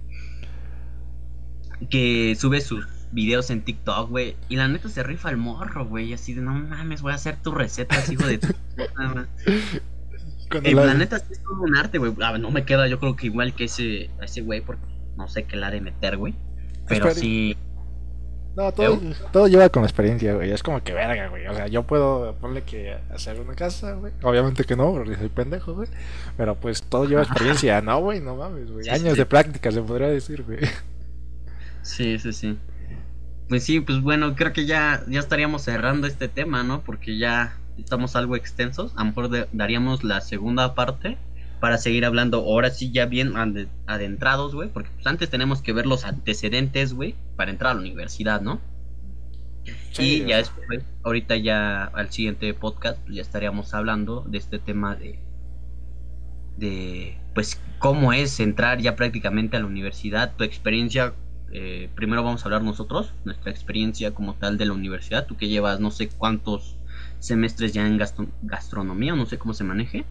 [1.90, 4.36] Que sube sus videos en TikTok, güey.
[4.50, 6.14] Y la neta se rifa el morro, güey.
[6.14, 9.28] Así de, no mames, voy a hacer tus recetas, hijo de tu puta madre".
[10.50, 12.14] Cuando Eh, la- la neta sí es todo un arte, güey.
[12.22, 14.84] A ver, no me queda, yo creo que igual que ese, a ese güey, porque
[15.18, 16.34] no sé qué la de meter, güey.
[16.88, 17.14] Pero Espera.
[17.22, 17.58] sí.
[18.56, 19.00] No, todo,
[19.32, 20.52] todo lleva con la experiencia, güey.
[20.52, 21.48] Es como que verga, güey.
[21.48, 24.14] O sea, yo puedo ponle que hacer una casa, güey.
[24.22, 25.90] Obviamente que no, porque soy pendejo, güey.
[26.38, 28.20] Pero pues todo lleva experiencia, ¿no, güey?
[28.20, 28.84] No mames, güey.
[28.84, 29.18] Sí, Años sí.
[29.18, 30.60] de práctica, se podría decir, güey.
[31.82, 32.58] Sí, sí, sí.
[33.50, 36.82] Pues sí, pues bueno, creo que ya, ya estaríamos cerrando este tema, ¿no?
[36.82, 38.94] Porque ya estamos algo extensos.
[38.96, 41.18] A lo mejor de- daríamos la segunda parte
[41.64, 44.68] para seguir hablando ahora sí ya bien ade- adentrados, güey.
[44.68, 48.60] Porque pues, antes tenemos que ver los antecedentes, güey, para entrar a la universidad, ¿no?
[49.94, 54.60] Sí, y ya después, ahorita ya al siguiente podcast, pues ya estaríamos hablando de este
[54.60, 55.20] tema de,
[56.58, 61.14] de, pues, cómo es entrar ya prácticamente a la universidad, tu experiencia,
[61.54, 65.48] eh, primero vamos a hablar nosotros, nuestra experiencia como tal de la universidad, tú que
[65.48, 66.76] llevas no sé cuántos
[67.20, 70.04] semestres ya en gastro- gastronomía, o no sé cómo se maneje,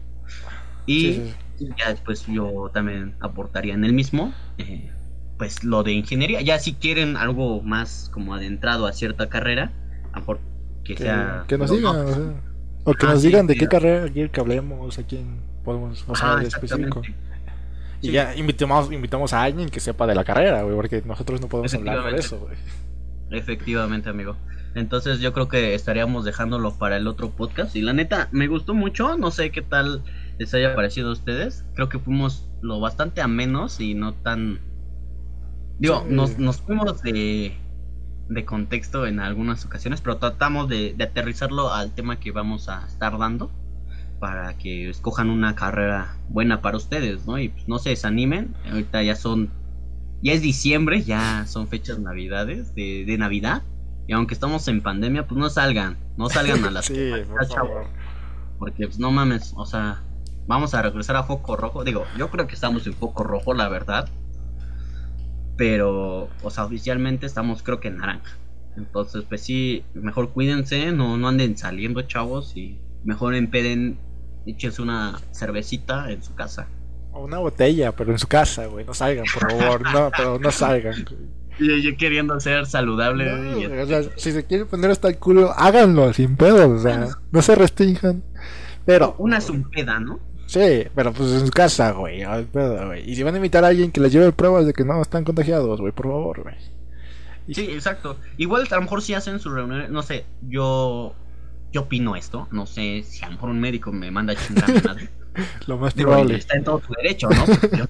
[0.85, 4.89] y Sí, sí, ya después yo también aportaría en el mismo, eh,
[5.37, 6.41] pues lo de ingeniería.
[6.41, 9.71] Ya si quieren algo más como adentrado a cierta carrera,
[10.83, 11.45] que, sea...
[11.47, 12.33] que nos no, digan, o, sea,
[12.83, 16.03] o que Ah, nos sí, digan de qué carrera quieren que hablemos, a quién podemos,
[16.07, 17.01] o sea, ah, de específico.
[18.01, 21.47] Y ya invitamos, invitamos a alguien que sepa de la carrera, güey, porque nosotros no
[21.47, 22.57] podemos hablar por eso, güey.
[23.31, 24.35] Efectivamente, amigo.
[24.75, 27.75] Entonces yo creo que estaríamos dejándolo para el otro podcast.
[27.75, 29.17] Y la neta, me gustó mucho.
[29.17, 30.03] No sé qué tal
[30.37, 31.65] les haya parecido a ustedes.
[31.75, 34.59] Creo que fuimos lo bastante a menos y no tan...
[35.79, 36.13] Digo, Sí.
[36.13, 37.55] nos, nos fuimos de,
[38.29, 42.85] de contexto en algunas ocasiones, pero tratamos de, de aterrizarlo al tema que vamos a
[42.85, 43.51] estar dando
[44.19, 47.37] para que escojan una carrera buena para ustedes, ¿no?
[47.39, 48.55] Y pues, no se desanimen.
[48.69, 49.49] Ahorita ya son
[50.21, 53.63] ya es diciembre, ya son fechas navidades, de, de Navidad.
[54.07, 57.85] Y aunque estamos en pandemia, pues no salgan, no salgan a las Sí, por favor.
[58.57, 60.01] Porque pues no mames, o sea,
[60.47, 61.83] vamos a regresar a foco rojo.
[61.83, 64.09] Digo, yo creo que estamos en foco rojo, la verdad.
[65.57, 68.37] Pero, o sea, oficialmente estamos creo que en naranja.
[68.75, 73.99] Entonces, pues sí, mejor cuídense, no, no anden saliendo, chavos, y mejor empeden,
[74.47, 76.67] échense una cervecita en su casa.
[77.11, 78.83] O una botella, pero en su casa, güey.
[78.83, 79.81] No salgan, por favor.
[79.93, 81.05] No, pero no salgan.
[81.07, 81.43] güey.
[81.59, 83.31] Y yo queriendo ser saludable.
[83.31, 86.79] No, y- o sea, si se quieren poner hasta el culo, háganlo sin pedo, o
[86.79, 88.23] sea, no se restrinjan.
[88.85, 90.19] Pero, Una zumpeda, ¿no?
[90.45, 92.23] Sí, pero pues en su casa, güey.
[93.05, 95.23] Y si van a invitar a alguien que les lleve pruebas de que no están
[95.23, 96.55] contagiados, güey, por favor, güey.
[97.47, 98.17] Y- Sí, exacto.
[98.37, 101.15] Igual a lo mejor si hacen sus reuniones, no sé, yo
[101.71, 104.69] yo opino esto, no sé si a lo mejor un médico me manda a chingar
[104.69, 105.09] a mi madre.
[105.67, 106.35] Lo más Digo, probable.
[106.35, 107.45] está en todo su derecho, ¿no?
[107.75, 107.85] Yo-.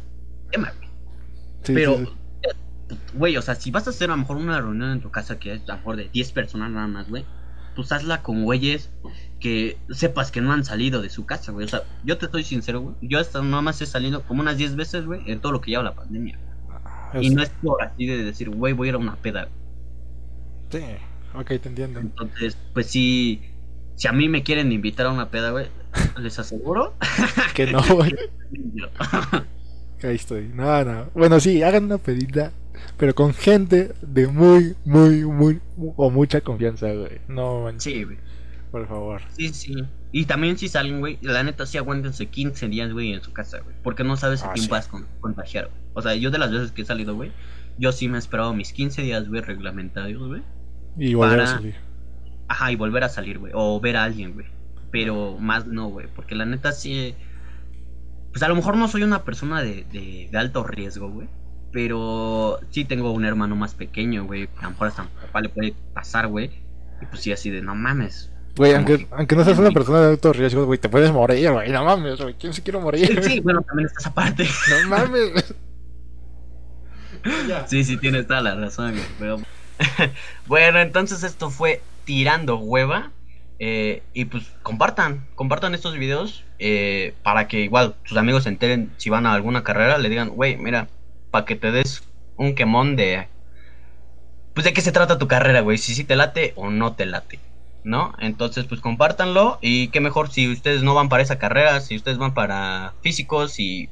[1.63, 2.07] Sí, Pero, sí.
[3.13, 5.37] güey, o sea, si vas a hacer a lo mejor una reunión en tu casa
[5.39, 7.25] que es a lo mejor de 10 personas nada más, güey,
[7.75, 8.89] pues hazla con güeyes
[9.39, 11.65] que sepas que no han salido de su casa, güey.
[11.65, 12.95] O sea, yo te estoy sincero, güey.
[13.01, 15.71] Yo hasta nada más he salido como unas 10 veces, güey, en todo lo que
[15.71, 16.37] lleva la pandemia.
[17.19, 19.49] Y Es- no es por así de decir, güey, voy a ir a una peda.
[20.71, 20.79] Sí,
[21.35, 21.99] ok, te entiendo.
[21.99, 23.41] Entonces, pues sí,
[23.95, 25.67] si a mí me quieren invitar a una peda, güey,
[26.19, 26.95] les aseguro.
[27.53, 28.15] Que no, güey.
[30.03, 30.49] Ahí estoy.
[30.53, 31.05] No, no.
[31.13, 32.51] Bueno, sí, hagan una pedita,
[32.97, 35.59] pero con gente de muy, muy, muy,
[35.95, 37.19] o mucha confianza, güey.
[37.27, 38.17] No, manches, Sí, güey.
[38.71, 39.21] por favor.
[39.37, 39.73] Sí, sí.
[40.11, 43.59] Y también si salen, güey, la neta sí aguántense 15 días, güey, en su casa,
[43.61, 43.75] güey.
[43.83, 44.69] Porque no sabes a Ah, quién sí.
[44.71, 45.77] vas a con- contagiar, güey.
[45.93, 47.31] O sea, yo de las veces que he salido, güey,
[47.79, 50.41] yo sí me he esperado mis 15 días, güey, reglamentarios, güey.
[50.97, 51.75] Y volver a salir.
[52.47, 53.51] Ajá, y volver a salir, güey.
[53.55, 54.45] O ver a alguien, güey.
[54.91, 56.05] Pero más no, güey.
[56.15, 57.15] Porque la neta sí.
[58.31, 61.27] Pues a lo mejor no soy una persona de, de, de alto riesgo, güey.
[61.73, 64.47] Pero sí tengo un hermano más pequeño, güey.
[64.47, 66.51] que A lo mejor hasta a mi papá le puede pasar, güey.
[67.01, 68.29] Y pues sí, así de no mames.
[68.55, 71.51] Güey, aunque, que- aunque no seas una persona de alto riesgo, güey, te puedes morir,
[71.51, 71.71] güey.
[71.71, 72.35] No mames, güey.
[72.35, 73.21] ¿Quién se quiere morir?
[73.23, 74.45] Sí, bueno, también está esa parte.
[74.83, 75.55] No mames.
[77.67, 78.93] sí, sí, tienes toda la razón.
[80.47, 83.11] bueno, entonces esto fue Tirando Hueva.
[83.59, 88.91] Eh, y pues compartan, compartan estos videos eh, para que igual sus amigos se enteren
[88.97, 90.89] si van a alguna carrera, le digan, güey, mira,
[91.33, 92.03] para que te des
[92.37, 93.27] un quemón de...
[94.53, 97.07] Pues de qué se trata tu carrera, güey, si sí te late o no te
[97.07, 97.39] late.
[97.83, 98.13] ¿no?
[98.19, 102.19] Entonces, pues compártanlo y qué mejor si ustedes no van para esa carrera, si ustedes
[102.19, 103.89] van para físicos y,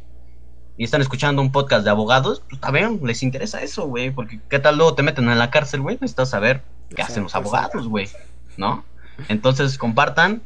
[0.77, 4.59] y están escuchando un podcast de abogados, pues también les interesa eso, güey, porque qué
[4.59, 6.61] tal luego te meten en la cárcel, güey, necesitas saber
[6.95, 8.07] qué hacen los abogados, güey,
[8.55, 8.85] ¿no?
[9.29, 10.43] Entonces, compartan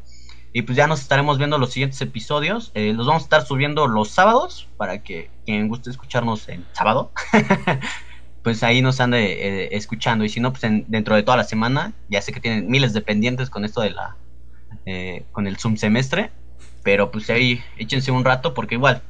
[0.54, 2.72] y pues ya nos estaremos viendo los siguientes episodios.
[2.74, 7.12] Eh, los vamos a estar subiendo los sábados para que quien guste escucharnos en sábado
[8.46, 10.24] pues ahí nos ande eh, escuchando.
[10.24, 13.02] Y si no, pues dentro de toda la semana, ya sé que tienen miles de
[13.02, 14.18] pendientes con esto de la,
[14.86, 16.30] eh, con el Zoom semestre,
[16.84, 19.02] pero pues ahí échense un rato porque igual,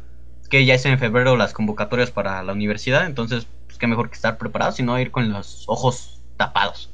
[0.42, 4.08] es que ya es en febrero las convocatorias para la universidad, entonces, pues qué mejor
[4.08, 6.90] que estar preparados y no ir con los ojos tapados.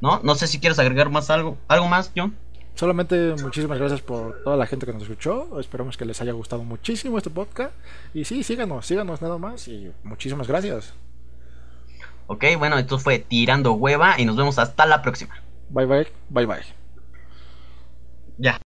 [0.00, 0.20] ¿No?
[0.24, 2.34] No sé si quieres agregar más algo, algo más, John.
[2.74, 5.60] Solamente muchísimas gracias por toda la gente que nos escuchó.
[5.60, 7.72] Esperamos que les haya gustado muchísimo este podcast.
[8.12, 9.68] Y sí, síganos, síganos nada más.
[9.68, 10.94] Y muchísimas gracias.
[12.26, 15.34] Ok, bueno, esto fue Tirando Hueva y nos vemos hasta la próxima.
[15.70, 16.64] Bye bye, bye bye.
[18.38, 18.64] Ya.